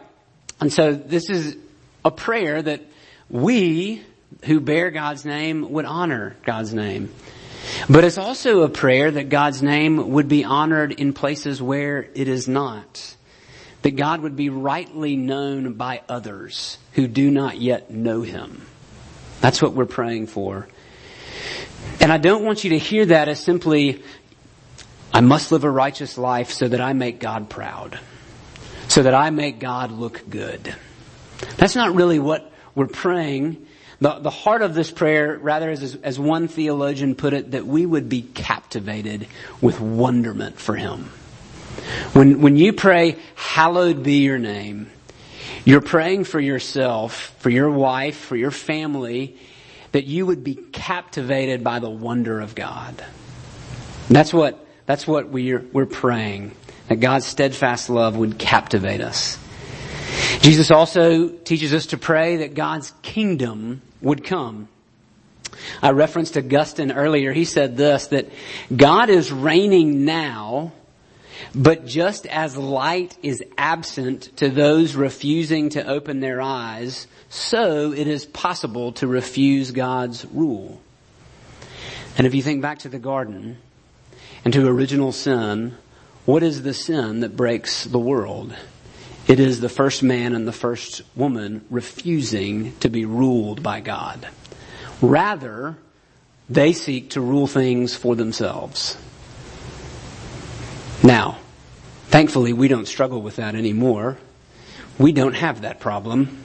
And 0.60 0.72
so 0.72 0.94
this 0.94 1.28
is 1.30 1.56
a 2.04 2.12
prayer 2.12 2.62
that 2.62 2.80
we 3.28 4.04
who 4.44 4.60
bear 4.60 4.92
God's 4.92 5.24
name 5.24 5.72
would 5.72 5.84
honor 5.84 6.36
God's 6.44 6.72
name. 6.72 7.12
But 7.88 8.04
it's 8.04 8.18
also 8.18 8.62
a 8.62 8.68
prayer 8.68 9.10
that 9.10 9.30
God's 9.30 9.64
name 9.64 10.12
would 10.12 10.28
be 10.28 10.44
honored 10.44 10.92
in 10.92 11.12
places 11.12 11.60
where 11.60 12.08
it 12.14 12.28
is 12.28 12.46
not 12.46 13.16
that 13.82 13.96
God 13.96 14.20
would 14.20 14.36
be 14.36 14.50
rightly 14.50 15.16
known 15.16 15.74
by 15.74 16.02
others 16.08 16.78
who 16.92 17.06
do 17.06 17.30
not 17.30 17.58
yet 17.58 17.90
know 17.90 18.22
Him. 18.22 18.66
That's 19.40 19.62
what 19.62 19.72
we're 19.72 19.86
praying 19.86 20.26
for. 20.26 20.68
And 22.00 22.12
I 22.12 22.18
don't 22.18 22.44
want 22.44 22.64
you 22.64 22.70
to 22.70 22.78
hear 22.78 23.06
that 23.06 23.28
as 23.28 23.40
simply, 23.40 24.02
I 25.12 25.20
must 25.20 25.50
live 25.50 25.64
a 25.64 25.70
righteous 25.70 26.18
life 26.18 26.50
so 26.50 26.68
that 26.68 26.80
I 26.80 26.92
make 26.92 27.20
God 27.20 27.48
proud. 27.48 27.98
So 28.88 29.02
that 29.02 29.14
I 29.14 29.30
make 29.30 29.60
God 29.60 29.92
look 29.92 30.28
good. 30.28 30.74
That's 31.56 31.76
not 31.76 31.94
really 31.94 32.18
what 32.18 32.52
we're 32.74 32.86
praying. 32.86 33.66
The, 34.00 34.18
the 34.18 34.30
heart 34.30 34.62
of 34.62 34.74
this 34.74 34.90
prayer, 34.90 35.38
rather, 35.38 35.70
is, 35.70 35.94
as 35.96 36.18
one 36.18 36.48
theologian 36.48 37.14
put 37.14 37.32
it, 37.32 37.52
that 37.52 37.66
we 37.66 37.84
would 37.86 38.08
be 38.08 38.22
captivated 38.22 39.26
with 39.60 39.80
wonderment 39.80 40.58
for 40.58 40.74
Him. 40.74 41.10
When, 42.12 42.40
when 42.40 42.56
you 42.56 42.72
pray, 42.72 43.16
hallowed 43.34 44.02
be 44.02 44.22
your 44.22 44.38
name, 44.38 44.90
you're 45.64 45.80
praying 45.80 46.24
for 46.24 46.40
yourself, 46.40 47.34
for 47.38 47.50
your 47.50 47.70
wife, 47.70 48.16
for 48.16 48.36
your 48.36 48.50
family, 48.50 49.36
that 49.92 50.04
you 50.04 50.26
would 50.26 50.42
be 50.42 50.54
captivated 50.54 51.62
by 51.62 51.78
the 51.78 51.90
wonder 51.90 52.40
of 52.40 52.54
God. 52.54 53.04
That's 54.08 54.32
what, 54.32 54.64
that's 54.86 55.06
what 55.06 55.28
we're, 55.28 55.64
we're 55.72 55.86
praying. 55.86 56.52
That 56.88 57.00
God's 57.00 57.26
steadfast 57.26 57.90
love 57.90 58.16
would 58.16 58.38
captivate 58.38 59.00
us. 59.00 59.38
Jesus 60.40 60.70
also 60.70 61.28
teaches 61.28 61.74
us 61.74 61.86
to 61.86 61.98
pray 61.98 62.38
that 62.38 62.54
God's 62.54 62.92
kingdom 63.02 63.82
would 64.00 64.24
come. 64.24 64.68
I 65.82 65.90
referenced 65.90 66.36
Augustine 66.36 66.90
earlier. 66.90 67.32
He 67.32 67.44
said 67.44 67.76
this, 67.76 68.08
that 68.08 68.28
God 68.74 69.10
is 69.10 69.30
reigning 69.30 70.04
now 70.04 70.72
but 71.54 71.86
just 71.86 72.26
as 72.26 72.56
light 72.56 73.16
is 73.22 73.42
absent 73.56 74.36
to 74.36 74.48
those 74.48 74.94
refusing 74.94 75.70
to 75.70 75.86
open 75.86 76.20
their 76.20 76.40
eyes, 76.40 77.06
so 77.28 77.92
it 77.92 78.06
is 78.06 78.24
possible 78.26 78.92
to 78.92 79.06
refuse 79.06 79.70
God's 79.70 80.24
rule. 80.26 80.80
And 82.18 82.26
if 82.26 82.34
you 82.34 82.42
think 82.42 82.62
back 82.62 82.80
to 82.80 82.88
the 82.88 82.98
garden 82.98 83.58
and 84.44 84.52
to 84.54 84.66
original 84.66 85.12
sin, 85.12 85.76
what 86.24 86.42
is 86.42 86.62
the 86.62 86.74
sin 86.74 87.20
that 87.20 87.36
breaks 87.36 87.84
the 87.84 87.98
world? 87.98 88.54
It 89.26 89.38
is 89.38 89.60
the 89.60 89.68
first 89.68 90.02
man 90.02 90.34
and 90.34 90.46
the 90.46 90.52
first 90.52 91.02
woman 91.14 91.64
refusing 91.70 92.76
to 92.78 92.88
be 92.88 93.04
ruled 93.04 93.62
by 93.62 93.80
God. 93.80 94.26
Rather, 95.00 95.78
they 96.48 96.72
seek 96.72 97.10
to 97.10 97.20
rule 97.20 97.46
things 97.46 97.94
for 97.94 98.16
themselves. 98.16 98.96
Now, 101.02 101.38
thankfully, 102.08 102.52
we 102.52 102.68
don't 102.68 102.86
struggle 102.86 103.22
with 103.22 103.36
that 103.36 103.54
anymore. 103.54 104.18
We 104.98 105.12
don't 105.12 105.34
have 105.34 105.62
that 105.62 105.80
problem. 105.80 106.44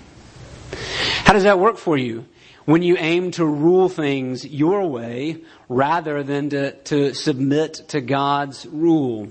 How 1.26 1.34
does 1.34 1.44
that 1.44 1.60
work 1.60 1.78
for 1.78 1.98
you? 1.98 2.26
When 2.64 2.82
you 2.82 2.96
aim 2.98 3.32
to 3.32 3.46
rule 3.46 3.90
things 3.90 4.46
your 4.46 4.88
way 4.88 5.44
rather 5.70 6.24
than 6.24 6.50
to, 6.52 6.72
to 6.72 7.14
submit 7.14 7.74
to 7.90 8.02
God's 8.02 8.66
rule. 8.66 9.28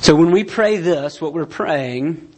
So 0.00 0.16
when 0.16 0.32
we 0.32 0.42
pray 0.42 0.78
this, 0.78 1.20
what 1.20 1.32
we're 1.32 1.46
praying, 1.46 2.28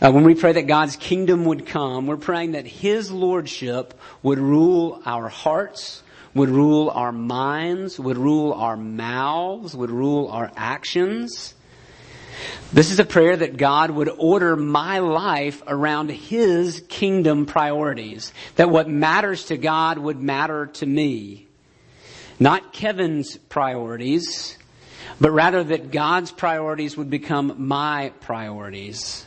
uh, 0.00 0.12
when 0.12 0.22
we 0.22 0.34
pray 0.34 0.52
that 0.52 0.68
God's 0.68 0.94
kingdom 0.94 1.46
would 1.46 1.66
come, 1.66 2.06
we're 2.06 2.16
praying 2.16 2.52
that 2.52 2.66
His 2.66 3.10
Lordship 3.10 3.98
would 4.22 4.38
rule 4.38 5.02
our 5.04 5.28
hearts, 5.28 6.03
would 6.34 6.48
rule 6.48 6.90
our 6.90 7.12
minds, 7.12 7.98
would 7.98 8.18
rule 8.18 8.52
our 8.52 8.76
mouths, 8.76 9.74
would 9.74 9.90
rule 9.90 10.28
our 10.28 10.50
actions. 10.56 11.54
This 12.72 12.90
is 12.90 12.98
a 12.98 13.04
prayer 13.04 13.36
that 13.36 13.56
God 13.56 13.90
would 13.90 14.08
order 14.08 14.56
my 14.56 14.98
life 14.98 15.62
around 15.66 16.10
His 16.10 16.82
kingdom 16.88 17.46
priorities. 17.46 18.32
That 18.56 18.68
what 18.68 18.88
matters 18.88 19.44
to 19.46 19.56
God 19.56 19.98
would 19.98 20.20
matter 20.20 20.66
to 20.66 20.86
me. 20.86 21.46
Not 22.40 22.72
Kevin's 22.72 23.36
priorities, 23.36 24.58
but 25.20 25.30
rather 25.30 25.62
that 25.62 25.92
God's 25.92 26.32
priorities 26.32 26.96
would 26.96 27.10
become 27.10 27.54
my 27.58 28.12
priorities. 28.20 29.24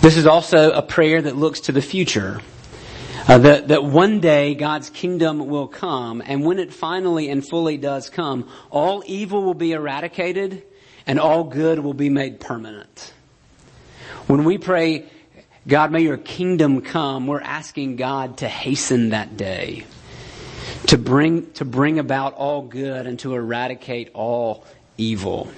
This 0.00 0.16
is 0.16 0.26
also 0.26 0.70
a 0.70 0.80
prayer 0.80 1.20
that 1.20 1.36
looks 1.36 1.60
to 1.60 1.72
the 1.72 1.82
future. 1.82 2.40
Uh, 3.30 3.38
that, 3.38 3.68
that 3.68 3.84
one 3.84 4.18
day 4.18 4.56
God's 4.56 4.90
kingdom 4.90 5.46
will 5.46 5.68
come, 5.68 6.20
and 6.20 6.44
when 6.44 6.58
it 6.58 6.74
finally 6.74 7.28
and 7.28 7.48
fully 7.48 7.76
does 7.76 8.10
come, 8.10 8.48
all 8.70 9.04
evil 9.06 9.44
will 9.44 9.54
be 9.54 9.70
eradicated, 9.70 10.64
and 11.06 11.20
all 11.20 11.44
good 11.44 11.78
will 11.78 11.94
be 11.94 12.08
made 12.08 12.40
permanent. 12.40 13.12
When 14.26 14.42
we 14.42 14.58
pray, 14.58 15.08
God, 15.68 15.92
may 15.92 16.00
your 16.00 16.16
kingdom 16.16 16.80
come, 16.80 17.28
we're 17.28 17.40
asking 17.40 17.94
God 17.94 18.38
to 18.38 18.48
hasten 18.48 19.10
that 19.10 19.36
day, 19.36 19.84
to 20.88 20.98
bring, 20.98 21.52
to 21.52 21.64
bring 21.64 22.00
about 22.00 22.34
all 22.34 22.62
good 22.62 23.06
and 23.06 23.16
to 23.20 23.36
eradicate 23.36 24.10
all 24.12 24.64
evil. 24.98 25.48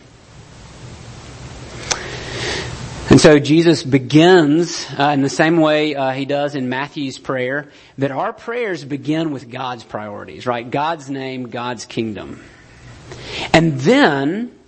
And 3.12 3.20
so 3.20 3.38
Jesus 3.38 3.82
begins 3.82 4.86
uh, 4.98 5.10
in 5.12 5.20
the 5.20 5.28
same 5.28 5.58
way 5.58 5.94
uh, 5.94 6.12
he 6.12 6.24
does 6.24 6.54
in 6.54 6.70
Matthew's 6.70 7.18
prayer 7.18 7.68
that 7.98 8.10
our 8.10 8.32
prayers 8.32 8.86
begin 8.86 9.32
with 9.32 9.50
God's 9.50 9.84
priorities, 9.84 10.46
right? 10.46 10.68
God's 10.68 11.10
name, 11.10 11.50
God's 11.50 11.84
kingdom. 11.84 12.42
And 13.52 13.78
then 13.80 14.58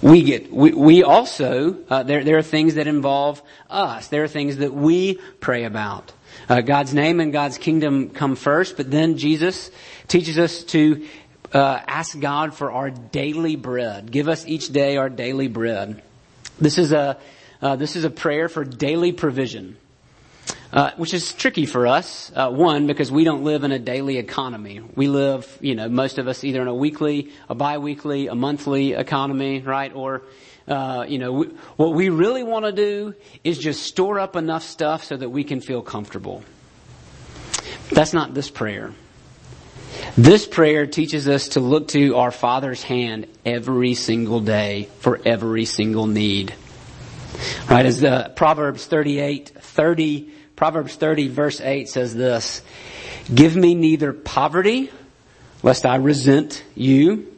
we 0.00 0.22
get, 0.22 0.50
we, 0.50 0.72
we 0.72 1.02
also, 1.02 1.76
uh, 1.90 2.04
there, 2.04 2.24
there 2.24 2.38
are 2.38 2.42
things 2.42 2.76
that 2.76 2.86
involve 2.86 3.42
us. 3.68 4.08
There 4.08 4.24
are 4.24 4.28
things 4.28 4.56
that 4.56 4.72
we 4.72 5.20
pray 5.40 5.64
about. 5.64 6.10
Uh, 6.48 6.62
God's 6.62 6.94
name 6.94 7.20
and 7.20 7.34
God's 7.34 7.58
kingdom 7.58 8.08
come 8.08 8.34
first, 8.34 8.78
but 8.78 8.90
then 8.90 9.18
Jesus 9.18 9.70
teaches 10.08 10.38
us 10.38 10.64
to 10.64 11.06
uh, 11.52 11.80
ask 11.86 12.18
God 12.18 12.54
for 12.54 12.72
our 12.72 12.88
daily 12.88 13.56
bread. 13.56 14.10
Give 14.10 14.30
us 14.30 14.46
each 14.46 14.72
day 14.72 14.96
our 14.96 15.10
daily 15.10 15.48
bread. 15.48 16.02
This 16.58 16.78
is 16.78 16.92
a 16.92 17.18
uh, 17.62 17.76
this 17.76 17.94
is 17.94 18.04
a 18.04 18.10
prayer 18.10 18.48
for 18.48 18.64
daily 18.64 19.12
provision, 19.12 19.76
uh, 20.72 20.90
which 20.96 21.14
is 21.14 21.32
tricky 21.32 21.64
for 21.64 21.86
us. 21.86 22.32
Uh, 22.34 22.50
one, 22.50 22.88
because 22.88 23.12
we 23.12 23.22
don't 23.22 23.44
live 23.44 23.62
in 23.62 23.70
a 23.70 23.78
daily 23.78 24.18
economy. 24.18 24.80
We 24.96 25.06
live, 25.06 25.46
you 25.60 25.76
know, 25.76 25.88
most 25.88 26.18
of 26.18 26.26
us 26.26 26.42
either 26.42 26.60
in 26.60 26.66
a 26.68 26.74
weekly, 26.74 27.30
a 27.48 27.54
biweekly, 27.54 28.26
a 28.26 28.34
monthly 28.34 28.94
economy, 28.94 29.60
right? 29.60 29.94
Or, 29.94 30.22
uh, 30.66 31.06
you 31.08 31.18
know, 31.18 31.32
we, 31.32 31.46
what 31.76 31.94
we 31.94 32.08
really 32.08 32.42
want 32.42 32.64
to 32.64 32.72
do 32.72 33.14
is 33.44 33.58
just 33.58 33.84
store 33.84 34.18
up 34.18 34.34
enough 34.34 34.64
stuff 34.64 35.04
so 35.04 35.16
that 35.16 35.28
we 35.28 35.44
can 35.44 35.60
feel 35.60 35.82
comfortable. 35.82 36.42
That's 37.90 38.12
not 38.12 38.34
this 38.34 38.50
prayer. 38.50 38.92
This 40.16 40.46
prayer 40.46 40.86
teaches 40.86 41.28
us 41.28 41.48
to 41.48 41.60
look 41.60 41.88
to 41.88 42.16
our 42.16 42.30
Father's 42.30 42.82
hand 42.82 43.28
every 43.44 43.94
single 43.94 44.40
day 44.40 44.88
for 44.98 45.20
every 45.24 45.64
single 45.64 46.06
need. 46.06 46.54
Right, 47.68 47.86
as 47.86 48.00
the 48.00 48.32
Proverbs 48.36 48.86
38, 48.86 49.48
30, 49.48 50.30
Proverbs 50.56 50.94
30 50.94 51.28
verse 51.28 51.60
8 51.60 51.88
says 51.88 52.14
this, 52.14 52.62
Give 53.32 53.56
me 53.56 53.74
neither 53.74 54.12
poverty, 54.12 54.90
lest 55.62 55.86
I 55.86 55.96
resent 55.96 56.62
you, 56.74 57.32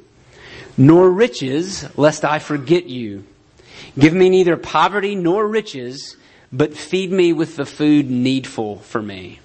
nor 0.76 1.10
riches, 1.10 1.86
lest 1.96 2.24
I 2.24 2.38
forget 2.38 2.86
you. 2.86 3.24
Give 3.98 4.12
me 4.12 4.28
neither 4.28 4.56
poverty 4.56 5.14
nor 5.14 5.46
riches, 5.46 6.16
but 6.52 6.76
feed 6.76 7.12
me 7.12 7.32
with 7.32 7.56
the 7.56 7.66
food 7.66 8.10
needful 8.10 8.78
for 8.78 9.02
me. 9.02 9.40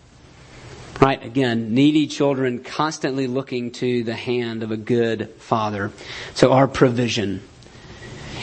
Right? 0.99 1.23
Again, 1.23 1.73
needy 1.73 2.07
children 2.07 2.63
constantly 2.63 3.27
looking 3.27 3.71
to 3.73 4.03
the 4.03 4.15
hand 4.15 4.63
of 4.63 4.71
a 4.71 4.77
good 4.77 5.29
father. 5.37 5.91
So 6.33 6.51
our 6.51 6.67
provision. 6.67 7.41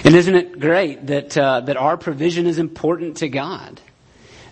And 0.05 0.15
isn't 0.15 0.35
it 0.35 0.61
great 0.61 1.07
that 1.07 1.37
uh, 1.37 1.61
that 1.61 1.77
our 1.77 1.97
provision 1.97 2.47
is 2.47 2.59
important 2.59 3.19
to 3.19 3.29
God? 3.29 3.81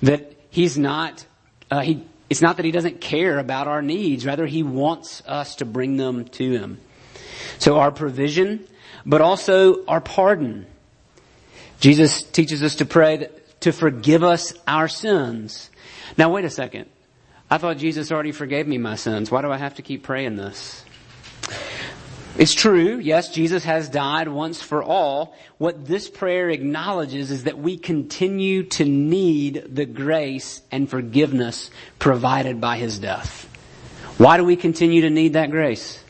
That 0.03 0.33
He's 0.51 0.77
not 0.77 1.25
uh, 1.71 1.81
He. 1.81 2.05
It's 2.31 2.41
not 2.41 2.57
that 2.57 2.65
He 2.65 2.73
doesn't 2.73 3.01
care 3.01 3.39
about 3.39 3.69
our 3.69 3.83
needs. 3.83 4.27
Rather, 4.27 4.47
He 4.47 4.63
wants 4.63 5.23
us 5.27 5.57
to 5.57 5.65
bring 5.65 5.97
them 5.97 6.25
to 6.25 6.53
Him. 6.53 6.81
So 7.59 7.79
our 7.79 7.93
provision, 7.93 8.67
but 9.07 9.21
also 9.21 9.85
our 9.87 10.01
pardon. 10.01 10.67
Jesus 11.81 12.23
teaches 12.23 12.63
us 12.63 12.77
to 12.77 12.87
pray 12.87 13.19
that, 13.19 13.61
to 13.61 13.73
forgive 13.73 14.25
us 14.25 14.55
our 14.67 14.89
sins. 14.89 15.71
Now, 16.17 16.31
wait 16.31 16.45
a 16.45 16.51
second. 16.51 16.87
I 17.51 17.59
thought 17.59 17.77
Jesus 17.77 18.11
already 18.11 18.33
forgave 18.33 18.67
me 18.67 18.79
my 18.79 18.97
sins. 18.97 19.31
Why 19.31 19.43
do 19.43 19.51
I 19.51 19.59
have 19.59 19.75
to 19.77 19.83
keep 19.83 20.03
praying 20.03 20.37
this? 20.37 20.85
It's 22.37 22.53
true, 22.53 22.99
yes, 22.99 23.29
Jesus 23.29 23.63
has 23.63 23.89
died 23.89 24.27
once 24.27 24.61
for 24.61 24.83
all. 24.83 25.37
What 25.59 25.87
this 25.87 26.11
prayer 26.11 26.51
acknowledges 26.51 27.31
is 27.31 27.45
that 27.45 27.59
we 27.59 27.77
continue 27.77 28.65
to 28.71 28.85
need 28.85 29.65
the 29.69 29.87
grace 29.87 30.61
and 30.73 30.91
forgiveness 30.91 31.71
provided 32.01 32.61
by 32.61 32.79
His 32.79 32.99
death. 32.99 33.49
Why 34.19 34.37
do 34.37 34.45
we 34.45 34.57
continue 34.57 35.03
to 35.03 35.11
need 35.11 35.35
that 35.35 35.53
grace? 35.53 36.03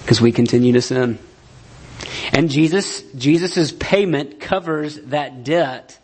Because 0.00 0.20
we 0.20 0.32
continue 0.32 0.72
to 0.72 0.82
sin. 0.82 1.18
And 2.32 2.50
Jesus, 2.50 3.02
Jesus' 3.12 3.70
payment 3.70 4.40
covers 4.40 4.96
that 4.96 5.44
debt. 5.44 5.98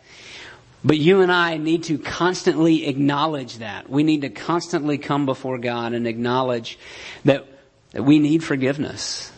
But 0.83 0.97
you 0.97 1.21
and 1.21 1.31
I 1.31 1.57
need 1.57 1.85
to 1.85 1.97
constantly 1.97 2.87
acknowledge 2.87 3.57
that. 3.57 3.89
We 3.89 4.03
need 4.03 4.21
to 4.21 4.29
constantly 4.29 4.97
come 4.97 5.25
before 5.25 5.57
God 5.57 5.93
and 5.93 6.07
acknowledge 6.07 6.77
that 7.25 7.47
that 7.91 8.03
we 8.03 8.19
need 8.19 8.43
forgiveness. 8.43 9.31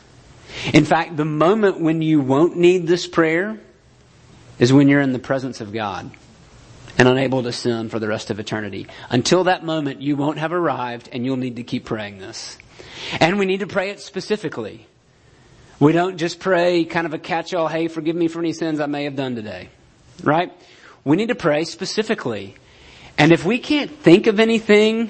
In 0.73 0.85
fact, 0.85 1.15
the 1.17 1.25
moment 1.25 1.79
when 1.79 2.01
you 2.01 2.19
won't 2.19 2.57
need 2.57 2.87
this 2.87 3.07
prayer 3.07 3.59
is 4.59 4.73
when 4.73 4.87
you're 4.87 5.01
in 5.01 5.13
the 5.13 5.19
presence 5.19 5.61
of 5.61 5.73
God 5.73 6.11
and 6.97 7.07
unable 7.07 7.43
to 7.43 7.51
sin 7.51 7.89
for 7.89 7.99
the 7.99 8.07
rest 8.07 8.29
of 8.29 8.39
eternity. 8.39 8.87
Until 9.09 9.45
that 9.45 9.63
moment, 9.63 10.01
you 10.01 10.15
won't 10.15 10.37
have 10.37 10.53
arrived 10.53 11.09
and 11.11 11.25
you'll 11.25 11.37
need 11.37 11.55
to 11.55 11.63
keep 11.63 11.85
praying 11.85 12.19
this. 12.19 12.57
And 13.19 13.39
we 13.39 13.45
need 13.45 13.61
to 13.61 13.67
pray 13.67 13.89
it 13.89 13.99
specifically. 13.99 14.85
We 15.79 15.93
don't 15.93 16.17
just 16.17 16.39
pray 16.39 16.83
kind 16.83 17.07
of 17.07 17.13
a 17.13 17.17
catch-all, 17.17 17.67
hey, 17.67 17.87
forgive 17.87 18.15
me 18.15 18.27
for 18.27 18.39
any 18.39 18.53
sins 18.53 18.79
I 18.79 18.85
may 18.85 19.05
have 19.05 19.15
done 19.15 19.35
today. 19.35 19.69
Right? 20.21 20.51
We 21.03 21.17
need 21.17 21.29
to 21.29 21.35
pray 21.35 21.63
specifically. 21.63 22.55
And 23.17 23.31
if 23.31 23.45
we 23.45 23.57
can't 23.57 23.89
think 23.89 24.27
of 24.27 24.39
anything 24.39 25.09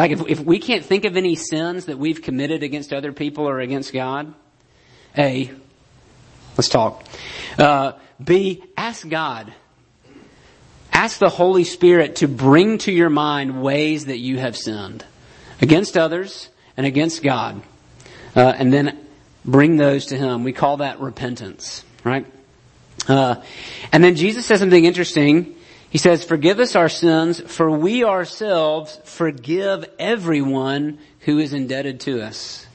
like 0.00 0.10
if, 0.12 0.28
if 0.28 0.40
we 0.40 0.58
can't 0.58 0.84
think 0.84 1.04
of 1.04 1.16
any 1.16 1.34
sins 1.34 1.86
that 1.86 1.98
we've 1.98 2.22
committed 2.22 2.62
against 2.62 2.92
other 2.92 3.12
people 3.12 3.48
or 3.48 3.60
against 3.60 3.92
God, 3.92 4.34
A, 5.16 5.50
let's 6.56 6.68
talk. 6.68 7.04
Uh, 7.58 7.92
B, 8.22 8.62
ask 8.76 9.08
God. 9.08 9.52
Ask 10.92 11.18
the 11.18 11.28
Holy 11.28 11.64
Spirit 11.64 12.16
to 12.16 12.28
bring 12.28 12.78
to 12.78 12.92
your 12.92 13.10
mind 13.10 13.62
ways 13.62 14.06
that 14.06 14.18
you 14.18 14.38
have 14.38 14.56
sinned 14.56 15.04
against 15.60 15.96
others 15.96 16.48
and 16.76 16.86
against 16.86 17.22
God. 17.22 17.62
Uh, 18.34 18.54
and 18.56 18.72
then 18.72 18.98
bring 19.44 19.76
those 19.76 20.06
to 20.06 20.16
Him. 20.16 20.44
We 20.44 20.52
call 20.52 20.78
that 20.78 21.00
repentance, 21.00 21.84
right? 22.04 22.26
Uh, 23.08 23.42
and 23.92 24.02
then 24.02 24.16
Jesus 24.16 24.46
says 24.46 24.60
something 24.60 24.84
interesting 24.84 25.54
he 25.90 25.98
says, 25.98 26.24
forgive 26.24 26.58
us 26.58 26.74
our 26.76 26.88
sins, 26.88 27.40
for 27.40 27.70
we 27.70 28.04
ourselves 28.04 28.98
forgive 29.04 29.88
everyone 29.98 30.98
who 31.20 31.38
is 31.38 31.52
indebted 31.52 32.00
to 32.00 32.22
us. 32.22 32.66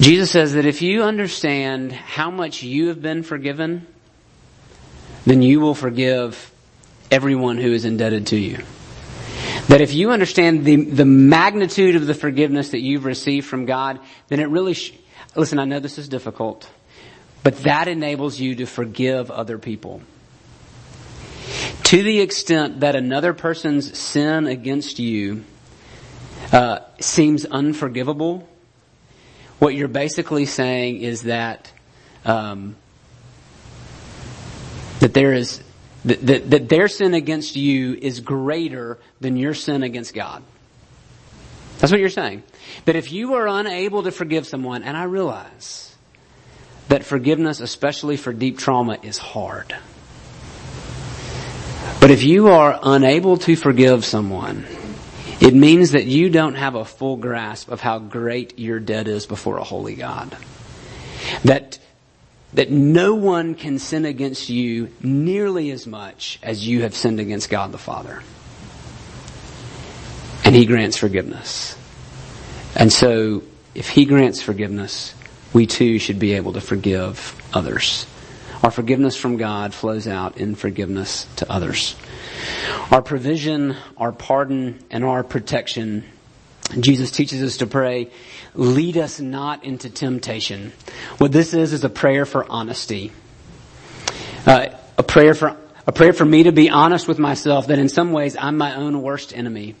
Jesus 0.00 0.30
says 0.30 0.54
that 0.54 0.66
if 0.66 0.82
you 0.82 1.02
understand 1.02 1.92
how 1.92 2.30
much 2.30 2.62
you 2.62 2.88
have 2.88 3.00
been 3.00 3.22
forgiven, 3.22 3.86
then 5.24 5.42
you 5.42 5.60
will 5.60 5.74
forgive 5.74 6.52
everyone 7.10 7.58
who 7.58 7.72
is 7.72 7.84
indebted 7.84 8.28
to 8.28 8.36
you. 8.36 8.58
That 9.68 9.80
if 9.80 9.94
you 9.94 10.10
understand 10.10 10.64
the, 10.64 10.76
the 10.76 11.04
magnitude 11.04 11.96
of 11.96 12.06
the 12.06 12.14
forgiveness 12.14 12.70
that 12.70 12.80
you've 12.80 13.04
received 13.04 13.46
from 13.46 13.66
God, 13.66 14.00
then 14.28 14.40
it 14.40 14.48
really, 14.48 14.74
sh- 14.74 14.94
listen, 15.34 15.58
I 15.58 15.64
know 15.64 15.80
this 15.80 15.98
is 15.98 16.08
difficult, 16.08 16.68
but 17.42 17.56
that 17.58 17.88
enables 17.88 18.38
you 18.38 18.56
to 18.56 18.66
forgive 18.66 19.30
other 19.30 19.58
people. 19.58 20.02
To 21.94 22.02
the 22.02 22.22
extent 22.22 22.80
that 22.80 22.96
another 22.96 23.32
person's 23.32 23.96
sin 23.96 24.48
against 24.48 24.98
you 24.98 25.44
uh, 26.52 26.80
seems 26.98 27.44
unforgivable, 27.44 28.48
what 29.60 29.76
you're 29.76 29.86
basically 29.86 30.44
saying 30.44 31.02
is 31.02 31.22
that 31.22 31.70
um, 32.24 32.74
that 34.98 35.14
there 35.14 35.34
is 35.34 35.62
that, 36.04 36.26
that, 36.26 36.50
that 36.50 36.68
their 36.68 36.88
sin 36.88 37.14
against 37.14 37.54
you 37.54 37.94
is 37.94 38.18
greater 38.18 38.98
than 39.20 39.36
your 39.36 39.54
sin 39.54 39.84
against 39.84 40.14
God. 40.14 40.42
That's 41.78 41.92
what 41.92 42.00
you're 42.00 42.10
saying. 42.10 42.42
That 42.86 42.96
if 42.96 43.12
you 43.12 43.34
are 43.34 43.46
unable 43.46 44.02
to 44.02 44.10
forgive 44.10 44.48
someone, 44.48 44.82
and 44.82 44.96
I 44.96 45.04
realize 45.04 45.94
that 46.88 47.04
forgiveness, 47.04 47.60
especially 47.60 48.16
for 48.16 48.32
deep 48.32 48.58
trauma, 48.58 48.98
is 49.00 49.16
hard. 49.16 49.76
But 52.04 52.10
if 52.10 52.22
you 52.22 52.48
are 52.48 52.78
unable 52.82 53.38
to 53.38 53.56
forgive 53.56 54.04
someone, 54.04 54.66
it 55.40 55.54
means 55.54 55.92
that 55.92 56.04
you 56.04 56.28
don't 56.28 56.54
have 56.54 56.74
a 56.74 56.84
full 56.84 57.16
grasp 57.16 57.70
of 57.70 57.80
how 57.80 57.98
great 57.98 58.58
your 58.58 58.78
debt 58.78 59.08
is 59.08 59.24
before 59.24 59.56
a 59.56 59.64
holy 59.64 59.94
God. 59.94 60.36
That 61.44 61.78
that 62.52 62.70
no 62.70 63.14
one 63.14 63.54
can 63.54 63.78
sin 63.78 64.04
against 64.04 64.50
you 64.50 64.90
nearly 65.00 65.70
as 65.70 65.86
much 65.86 66.38
as 66.42 66.68
you 66.68 66.82
have 66.82 66.94
sinned 66.94 67.20
against 67.20 67.48
God 67.48 67.72
the 67.72 67.78
Father. 67.78 68.22
And 70.44 70.54
He 70.54 70.66
grants 70.66 70.98
forgiveness. 70.98 71.74
And 72.76 72.92
so, 72.92 73.44
if 73.74 73.88
He 73.88 74.04
grants 74.04 74.42
forgiveness, 74.42 75.14
we 75.54 75.66
too 75.66 75.98
should 75.98 76.18
be 76.18 76.34
able 76.34 76.52
to 76.52 76.60
forgive 76.60 77.34
others. 77.54 78.04
Our 78.64 78.72
forgiveness 78.72 79.16
from 79.16 79.36
God 79.36 79.72
flows 79.74 80.08
out 80.08 80.38
in 80.38 80.56
forgiveness 80.56 81.26
to 81.36 81.52
others. 81.52 81.94
Our 82.90 83.02
provision, 83.02 83.76
our 83.96 84.10
pardon, 84.10 84.82
and 84.90 85.04
our 85.04 85.22
protection 85.22 86.04
Jesus 86.80 87.10
teaches 87.10 87.42
us 87.42 87.58
to 87.58 87.66
pray, 87.66 88.10
lead 88.54 88.96
us 88.96 89.20
not 89.20 89.64
into 89.64 89.90
temptation. 89.90 90.72
What 91.18 91.32
this 91.32 91.54
is 91.54 91.72
is 91.72 91.84
a 91.84 91.90
prayer 91.90 92.24
for 92.24 92.50
honesty. 92.50 93.12
Uh, 94.46 94.68
a 94.96 95.02
prayer 95.02 95.34
for 95.34 95.56
a 95.86 95.92
prayer 95.92 96.14
for 96.14 96.24
me 96.24 96.44
to 96.44 96.52
be 96.52 96.70
honest 96.70 97.06
with 97.06 97.18
myself 97.18 97.66
that 97.66 97.78
in 97.78 97.90
some 97.90 98.12
ways 98.12 98.36
I'm 98.38 98.56
my 98.56 98.74
own 98.76 99.02
worst 99.02 99.36
enemy. 99.36 99.76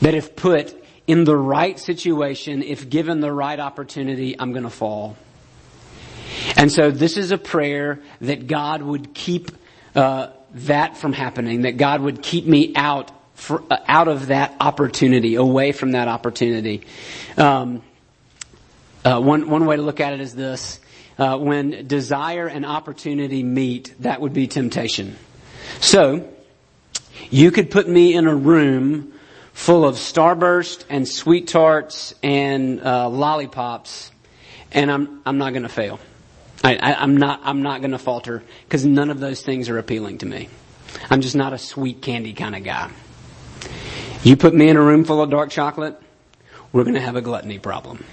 That 0.00 0.14
if 0.14 0.34
put 0.34 0.74
in 1.06 1.24
the 1.24 1.36
right 1.36 1.78
situation, 1.78 2.62
if 2.62 2.88
given 2.88 3.20
the 3.20 3.32
right 3.32 3.60
opportunity, 3.60 4.38
I'm 4.38 4.52
going 4.52 4.64
to 4.64 4.70
fall. 4.70 5.16
And 6.56 6.70
so 6.70 6.90
this 6.90 7.16
is 7.16 7.30
a 7.30 7.38
prayer 7.38 8.00
that 8.20 8.46
God 8.46 8.82
would 8.82 9.14
keep 9.14 9.50
uh, 9.94 10.28
that 10.54 10.96
from 10.96 11.12
happening. 11.12 11.62
That 11.62 11.76
God 11.76 12.00
would 12.00 12.22
keep 12.22 12.46
me 12.46 12.72
out 12.74 13.10
for, 13.34 13.62
uh, 13.70 13.78
out 13.86 14.08
of 14.08 14.28
that 14.28 14.54
opportunity, 14.60 15.34
away 15.34 15.72
from 15.72 15.92
that 15.92 16.08
opportunity. 16.08 16.82
Um, 17.36 17.82
uh, 19.04 19.20
one 19.20 19.48
one 19.48 19.64
way 19.64 19.76
to 19.76 19.82
look 19.82 20.00
at 20.00 20.12
it 20.12 20.20
is 20.20 20.34
this: 20.34 20.78
uh, 21.18 21.38
when 21.38 21.86
desire 21.86 22.46
and 22.46 22.66
opportunity 22.66 23.42
meet, 23.42 23.94
that 24.00 24.20
would 24.20 24.34
be 24.34 24.46
temptation. 24.46 25.16
So, 25.80 26.28
you 27.30 27.50
could 27.50 27.70
put 27.70 27.88
me 27.88 28.14
in 28.14 28.26
a 28.26 28.34
room 28.34 29.14
full 29.52 29.84
of 29.84 29.96
Starburst 29.96 30.84
and 30.90 31.06
SweeTarts 31.06 32.14
and 32.22 32.82
uh, 32.82 33.08
lollipops, 33.08 34.10
and 34.72 34.90
I'm 34.90 35.22
I'm 35.24 35.38
not 35.38 35.50
going 35.50 35.62
to 35.62 35.68
fail. 35.68 35.98
I, 36.62 36.76
I, 36.76 36.94
I'm 37.02 37.16
not 37.16 37.40
I'm 37.44 37.62
not 37.62 37.80
going 37.80 37.92
to 37.92 37.98
falter 37.98 38.42
because 38.64 38.84
none 38.84 39.10
of 39.10 39.20
those 39.20 39.42
things 39.42 39.68
are 39.68 39.78
appealing 39.78 40.18
to 40.18 40.26
me. 40.26 40.48
I'm 41.08 41.20
just 41.20 41.36
not 41.36 41.52
a 41.52 41.58
sweet 41.58 42.02
candy 42.02 42.32
kind 42.32 42.54
of 42.54 42.64
guy. 42.64 42.90
You 44.22 44.36
put 44.36 44.54
me 44.54 44.68
in 44.68 44.76
a 44.76 44.82
room 44.82 45.04
full 45.04 45.22
of 45.22 45.30
dark 45.30 45.50
chocolate, 45.50 46.00
we're 46.72 46.84
going 46.84 46.94
to 46.94 47.00
have 47.00 47.16
a 47.16 47.22
gluttony 47.22 47.58
problem. 47.58 48.04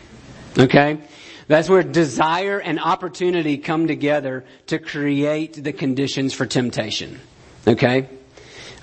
Okay? 0.57 0.99
That's 1.47 1.69
where 1.69 1.83
desire 1.83 2.60
and 2.60 2.79
opportunity 2.79 3.57
come 3.57 3.88
together 3.88 4.45
to 4.67 4.79
create 4.79 5.62
the 5.62 5.73
conditions 5.73 6.33
for 6.33 6.45
temptation. 6.45 7.19
Okay? 7.67 8.10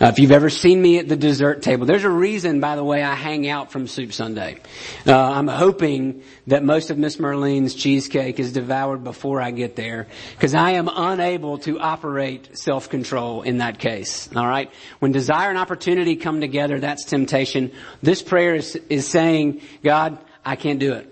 Uh, 0.00 0.06
if 0.06 0.18
you've 0.18 0.32
ever 0.32 0.50
seen 0.50 0.82
me 0.82 0.98
at 0.98 1.08
the 1.08 1.14
dessert 1.14 1.62
table, 1.62 1.86
there's 1.86 2.02
a 2.02 2.10
reason, 2.10 2.58
by 2.58 2.74
the 2.74 2.82
way, 2.82 3.04
I 3.04 3.14
hang 3.14 3.48
out 3.48 3.70
from 3.70 3.86
Soup 3.86 4.12
Sunday. 4.12 4.56
Uh, 5.06 5.16
I'm 5.16 5.46
hoping 5.46 6.24
that 6.48 6.64
most 6.64 6.90
of 6.90 6.98
Miss 6.98 7.18
Merlene's 7.18 7.76
cheesecake 7.76 8.40
is 8.40 8.52
devoured 8.52 9.04
before 9.04 9.40
I 9.40 9.52
get 9.52 9.76
there, 9.76 10.08
because 10.32 10.52
I 10.52 10.72
am 10.72 10.90
unable 10.92 11.58
to 11.58 11.78
operate 11.78 12.58
self-control 12.58 13.42
in 13.42 13.58
that 13.58 13.78
case. 13.78 14.28
All 14.34 14.46
right, 14.46 14.68
when 14.98 15.12
desire 15.12 15.50
and 15.50 15.58
opportunity 15.58 16.16
come 16.16 16.40
together, 16.40 16.80
that's 16.80 17.04
temptation. 17.04 17.70
This 18.02 18.20
prayer 18.20 18.56
is, 18.56 18.74
is 18.90 19.06
saying, 19.06 19.60
God, 19.84 20.18
I 20.44 20.56
can't 20.56 20.80
do 20.80 20.94
it. 20.94 21.08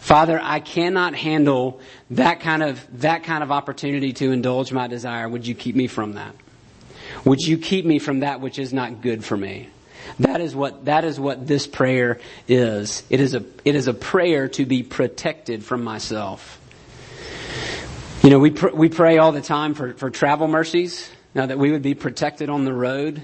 Father, 0.00 0.38
I 0.42 0.60
cannot 0.60 1.14
handle 1.14 1.80
that 2.10 2.40
kind 2.40 2.62
of 2.62 3.00
that 3.00 3.24
kind 3.24 3.42
of 3.42 3.50
opportunity 3.50 4.12
to 4.12 4.30
indulge 4.30 4.70
my 4.70 4.86
desire. 4.86 5.26
Would 5.26 5.46
you 5.46 5.54
keep 5.54 5.74
me 5.74 5.86
from 5.86 6.12
that? 6.12 6.34
Would 7.24 7.40
you 7.40 7.58
keep 7.58 7.84
me 7.84 7.98
from 7.98 8.20
that 8.20 8.40
which 8.40 8.58
is 8.58 8.72
not 8.72 9.02
good 9.02 9.24
for 9.24 9.36
me? 9.36 9.68
That 10.20 10.40
is 10.40 10.54
what, 10.54 10.86
that 10.86 11.04
is 11.04 11.20
what 11.20 11.46
this 11.46 11.66
prayer 11.66 12.18
is. 12.48 13.02
It 13.10 13.20
is 13.20 13.34
a, 13.34 13.44
it 13.64 13.74
is 13.74 13.86
a 13.86 13.94
prayer 13.94 14.48
to 14.48 14.66
be 14.66 14.82
protected 14.82 15.64
from 15.64 15.84
myself. 15.84 16.58
You 18.22 18.30
know, 18.30 18.38
we, 18.38 18.50
pr- 18.50 18.74
we 18.74 18.88
pray 18.88 19.18
all 19.18 19.32
the 19.32 19.40
time 19.40 19.74
for, 19.74 19.94
for 19.94 20.10
travel 20.10 20.48
mercies, 20.48 21.10
now 21.34 21.46
that 21.46 21.58
we 21.58 21.70
would 21.70 21.82
be 21.82 21.94
protected 21.94 22.50
on 22.50 22.64
the 22.64 22.72
road. 22.72 23.22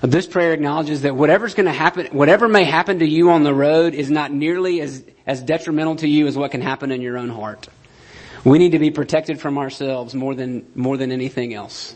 This 0.00 0.26
prayer 0.26 0.52
acknowledges 0.52 1.02
that 1.02 1.16
whatever's 1.16 1.54
going 1.54 1.66
to 1.66 1.72
happen, 1.72 2.06
whatever 2.06 2.48
may 2.48 2.64
happen 2.64 3.00
to 3.00 3.06
you 3.06 3.30
on 3.30 3.42
the 3.42 3.52
road 3.52 3.94
is 3.94 4.10
not 4.10 4.32
nearly 4.32 4.80
as, 4.80 5.04
as 5.26 5.42
detrimental 5.42 5.96
to 5.96 6.08
you 6.08 6.26
as 6.26 6.36
what 6.36 6.52
can 6.52 6.60
happen 6.60 6.92
in 6.92 7.02
your 7.02 7.18
own 7.18 7.28
heart. 7.28 7.68
We 8.44 8.58
need 8.58 8.72
to 8.72 8.78
be 8.78 8.92
protected 8.92 9.40
from 9.40 9.58
ourselves 9.58 10.14
more 10.14 10.34
than, 10.34 10.70
more 10.76 10.96
than 10.96 11.10
anything 11.10 11.52
else. 11.52 11.94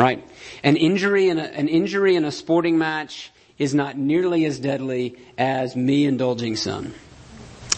Right? 0.00 0.26
An 0.64 0.76
injury 0.78 1.28
in 1.28 1.38
a, 1.38 1.42
an 1.42 1.68
injury 1.68 2.16
in 2.16 2.24
a 2.24 2.32
sporting 2.32 2.78
match 2.78 3.30
is 3.58 3.74
not 3.74 3.98
nearly 3.98 4.46
as 4.46 4.58
deadly 4.58 5.18
as 5.36 5.76
me 5.76 6.06
indulging 6.06 6.56
sin. 6.56 6.94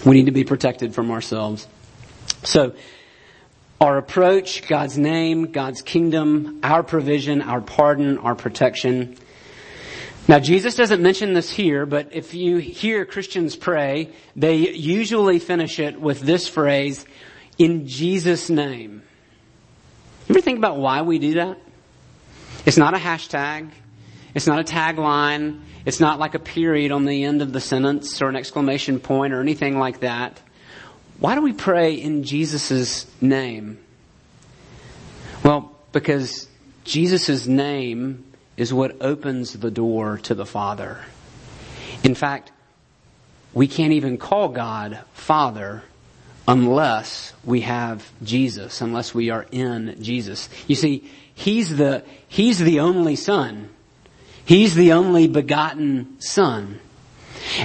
We 0.06 0.14
need 0.14 0.26
to 0.26 0.32
be 0.32 0.44
protected 0.44 0.94
from 0.94 1.10
ourselves. 1.10 1.66
So, 2.44 2.76
our 3.80 3.98
approach, 3.98 4.68
God's 4.68 4.96
name, 4.96 5.50
God's 5.50 5.82
kingdom, 5.82 6.60
our 6.62 6.84
provision, 6.84 7.42
our 7.42 7.60
pardon, 7.60 8.18
our 8.18 8.36
protection. 8.36 9.16
Now 10.28 10.38
Jesus 10.38 10.76
doesn't 10.76 11.02
mention 11.02 11.32
this 11.32 11.50
here, 11.50 11.86
but 11.86 12.14
if 12.14 12.34
you 12.34 12.58
hear 12.58 13.04
Christians 13.04 13.56
pray, 13.56 14.10
they 14.36 14.70
usually 14.70 15.40
finish 15.40 15.80
it 15.80 16.00
with 16.00 16.20
this 16.20 16.46
phrase, 16.46 17.04
in 17.58 17.88
Jesus' 17.88 18.48
name. 18.48 19.02
You 20.28 20.36
ever 20.36 20.40
think 20.40 20.58
about 20.58 20.76
why 20.76 21.02
we 21.02 21.18
do 21.18 21.34
that? 21.34 21.58
It's 22.64 22.76
not 22.76 22.94
a 22.94 22.98
hashtag. 22.98 23.70
It's 24.34 24.46
not 24.46 24.60
a 24.60 24.64
tagline. 24.64 25.60
It's 25.84 26.00
not 26.00 26.18
like 26.18 26.34
a 26.34 26.38
period 26.38 26.92
on 26.92 27.04
the 27.04 27.24
end 27.24 27.42
of 27.42 27.52
the 27.52 27.60
sentence 27.60 28.22
or 28.22 28.28
an 28.28 28.36
exclamation 28.36 29.00
point 29.00 29.32
or 29.32 29.40
anything 29.40 29.78
like 29.78 30.00
that. 30.00 30.40
Why 31.18 31.34
do 31.34 31.42
we 31.42 31.52
pray 31.52 31.94
in 31.94 32.24
Jesus' 32.24 33.06
name? 33.20 33.78
Well, 35.44 35.76
because 35.92 36.48
Jesus' 36.84 37.46
name 37.46 38.24
is 38.56 38.72
what 38.72 39.00
opens 39.00 39.52
the 39.52 39.70
door 39.70 40.18
to 40.18 40.34
the 40.34 40.46
Father. 40.46 41.04
In 42.02 42.14
fact, 42.14 42.52
we 43.52 43.68
can't 43.68 43.92
even 43.92 44.18
call 44.18 44.48
God 44.48 45.00
Father 45.14 45.82
unless 46.48 47.32
we 47.44 47.60
have 47.62 48.10
Jesus, 48.22 48.80
unless 48.80 49.14
we 49.14 49.30
are 49.30 49.46
in 49.52 50.02
Jesus. 50.02 50.48
You 50.66 50.74
see, 50.74 51.10
He's 51.42 51.76
the, 51.76 52.04
He's 52.28 52.60
the 52.60 52.78
only 52.78 53.16
Son. 53.16 53.68
He's 54.44 54.76
the 54.76 54.92
only 54.92 55.26
begotten 55.26 56.20
Son. 56.20 56.78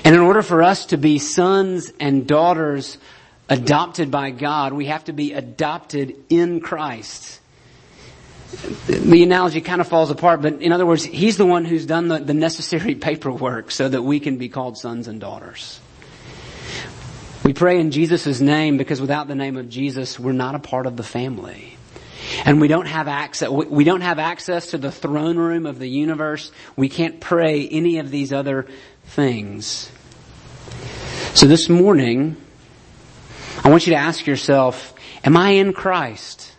And 0.04 0.16
in 0.16 0.22
order 0.22 0.42
for 0.42 0.64
us 0.64 0.88
to 0.88 0.98
be 0.98 1.20
sons 1.20 1.94
and 2.00 2.26
daughters 2.26 2.98
adopted 3.48 4.10
by 4.10 4.32
God, 4.32 4.74
we 4.74 4.88
have 4.88 5.04
to 5.06 5.14
be 5.14 5.34
adopted 5.34 6.16
in 6.28 6.60
Christ. 6.60 7.40
The 8.88 9.22
analogy 9.22 9.62
kind 9.62 9.80
of 9.80 9.88
falls 9.88 10.10
apart, 10.10 10.42
but 10.42 10.60
in 10.60 10.72
other 10.72 10.86
words, 10.88 11.04
He's 11.04 11.38
the 11.38 11.46
one 11.46 11.64
who's 11.64 11.86
done 11.86 12.08
the, 12.08 12.18
the 12.18 12.34
necessary 12.34 12.96
paperwork 13.10 13.70
so 13.70 13.88
that 13.88 14.02
we 14.02 14.20
can 14.20 14.38
be 14.38 14.50
called 14.50 14.80
sons 14.80 15.08
and 15.08 15.22
daughters. 15.22 15.80
We 17.44 17.54
pray 17.54 17.80
in 17.80 17.92
Jesus' 17.92 18.42
name 18.42 18.78
because 18.78 19.00
without 19.00 19.28
the 19.28 19.36
name 19.36 19.56
of 19.56 19.70
Jesus, 19.70 20.20
we're 20.20 20.32
not 20.32 20.56
a 20.56 20.60
part 20.60 20.88
of 20.88 20.98
the 20.98 21.04
family. 21.04 21.77
And 22.46 22.60
we 22.60 22.68
don't 22.68 22.88
have 22.88 23.08
access, 23.08 23.50
we 23.50 23.84
don't 23.84 24.02
have 24.02 24.20
access 24.20 24.68
to 24.72 24.78
the 24.78 24.92
throne 24.92 25.38
room 25.38 25.66
of 25.66 25.80
the 25.80 25.90
universe. 25.90 26.52
We 26.76 26.90
can't 26.90 27.20
pray 27.20 27.68
any 27.68 28.00
of 28.00 28.12
these 28.12 28.34
other 28.34 28.68
things. 29.06 29.92
So 31.34 31.46
this 31.46 31.70
morning, 31.70 32.36
I 33.64 33.70
want 33.70 33.88
you 33.88 33.94
to 33.94 34.00
ask 34.00 34.26
yourself, 34.26 34.94
am 35.24 35.38
I 35.38 35.52
in 35.52 35.74
Christ? 35.74 36.54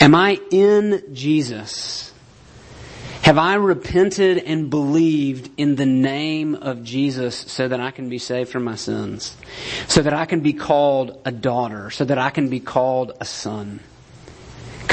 Am 0.00 0.14
I 0.14 0.40
in 0.50 1.02
Jesus? 1.12 2.12
Have 3.22 3.36
I 3.36 3.54
repented 3.56 4.38
and 4.38 4.70
believed 4.70 5.50
in 5.58 5.76
the 5.76 5.84
name 5.84 6.54
of 6.54 6.82
Jesus 6.82 7.36
so 7.36 7.68
that 7.68 7.80
I 7.80 7.90
can 7.90 8.08
be 8.08 8.18
saved 8.18 8.50
from 8.50 8.64
my 8.64 8.76
sins? 8.76 9.36
So 9.86 10.00
that 10.00 10.14
I 10.14 10.24
can 10.24 10.40
be 10.40 10.54
called 10.54 11.20
a 11.24 11.30
daughter? 11.30 11.90
So 11.90 12.04
that 12.06 12.16
I 12.16 12.30
can 12.30 12.48
be 12.48 12.60
called 12.60 13.12
a 13.20 13.26
son? 13.26 13.80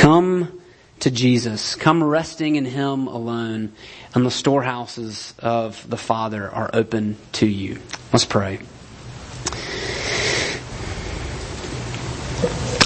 Come 0.06 0.62
to 1.00 1.10
Jesus. 1.10 1.74
Come 1.74 2.04
resting 2.04 2.58
in 2.58 2.66
Him 2.66 3.08
alone 3.08 3.74
and 4.14 4.24
the 4.24 4.30
storehouses 4.30 5.34
of 5.40 5.90
the 5.90 5.98
Father 5.98 6.48
are 6.48 6.70
open 6.74 7.18
to 7.32 7.48
you. 7.48 7.80
Let's 8.14 8.24
pray. 8.24 8.60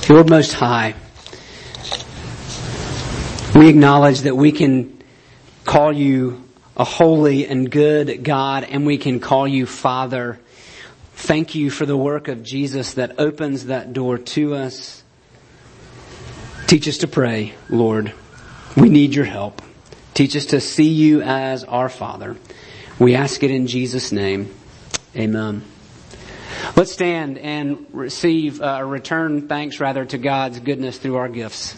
Lord 0.08 0.30
Most 0.30 0.54
High, 0.54 0.96
we 3.54 3.68
acknowledge 3.68 4.22
that 4.22 4.38
we 4.38 4.54
can 4.54 5.04
call 5.66 5.92
you 5.92 6.42
a 6.78 6.86
holy 6.86 7.46
and 7.46 7.70
good 7.70 8.24
God 8.24 8.64
and 8.64 8.86
we 8.86 8.98
can 8.98 9.20
call 9.20 9.46
you 9.46 9.66
Father. 9.66 10.40
Thank 11.16 11.54
you 11.54 11.70
for 11.70 11.86
the 11.86 11.98
work 11.98 12.30
of 12.30 12.44
Jesus 12.44 12.94
that 12.94 13.20
opens 13.20 13.66
that 13.66 13.92
door 13.92 14.18
to 14.18 14.56
us. 14.56 14.99
Teach 16.70 16.88
us 16.88 17.00
to 17.00 17.08
pray, 17.08 17.56
Lord. 17.68 18.14
We 18.78 18.90
need 18.90 19.16
your 19.16 19.26
help. 19.26 19.64
Teach 20.14 20.36
us 20.36 20.46
to 20.46 20.62
see 20.62 20.90
you 20.90 21.24
as 21.24 21.64
our 21.64 21.90
Father. 21.90 22.38
We 23.00 23.16
ask 23.16 23.42
it 23.42 23.50
in 23.50 23.66
Jesus' 23.66 24.12
name. 24.12 24.54
Amen. 25.16 25.64
Let's 26.76 26.92
stand 26.92 27.40
and 27.40 27.88
receive, 27.92 28.62
uh, 28.62 28.84
return 28.86 29.48
thanks 29.48 29.80
rather 29.80 30.06
to 30.06 30.20
God's 30.20 30.60
goodness 30.60 31.00
through 31.00 31.16
our 31.16 31.28
gifts. 31.28 31.76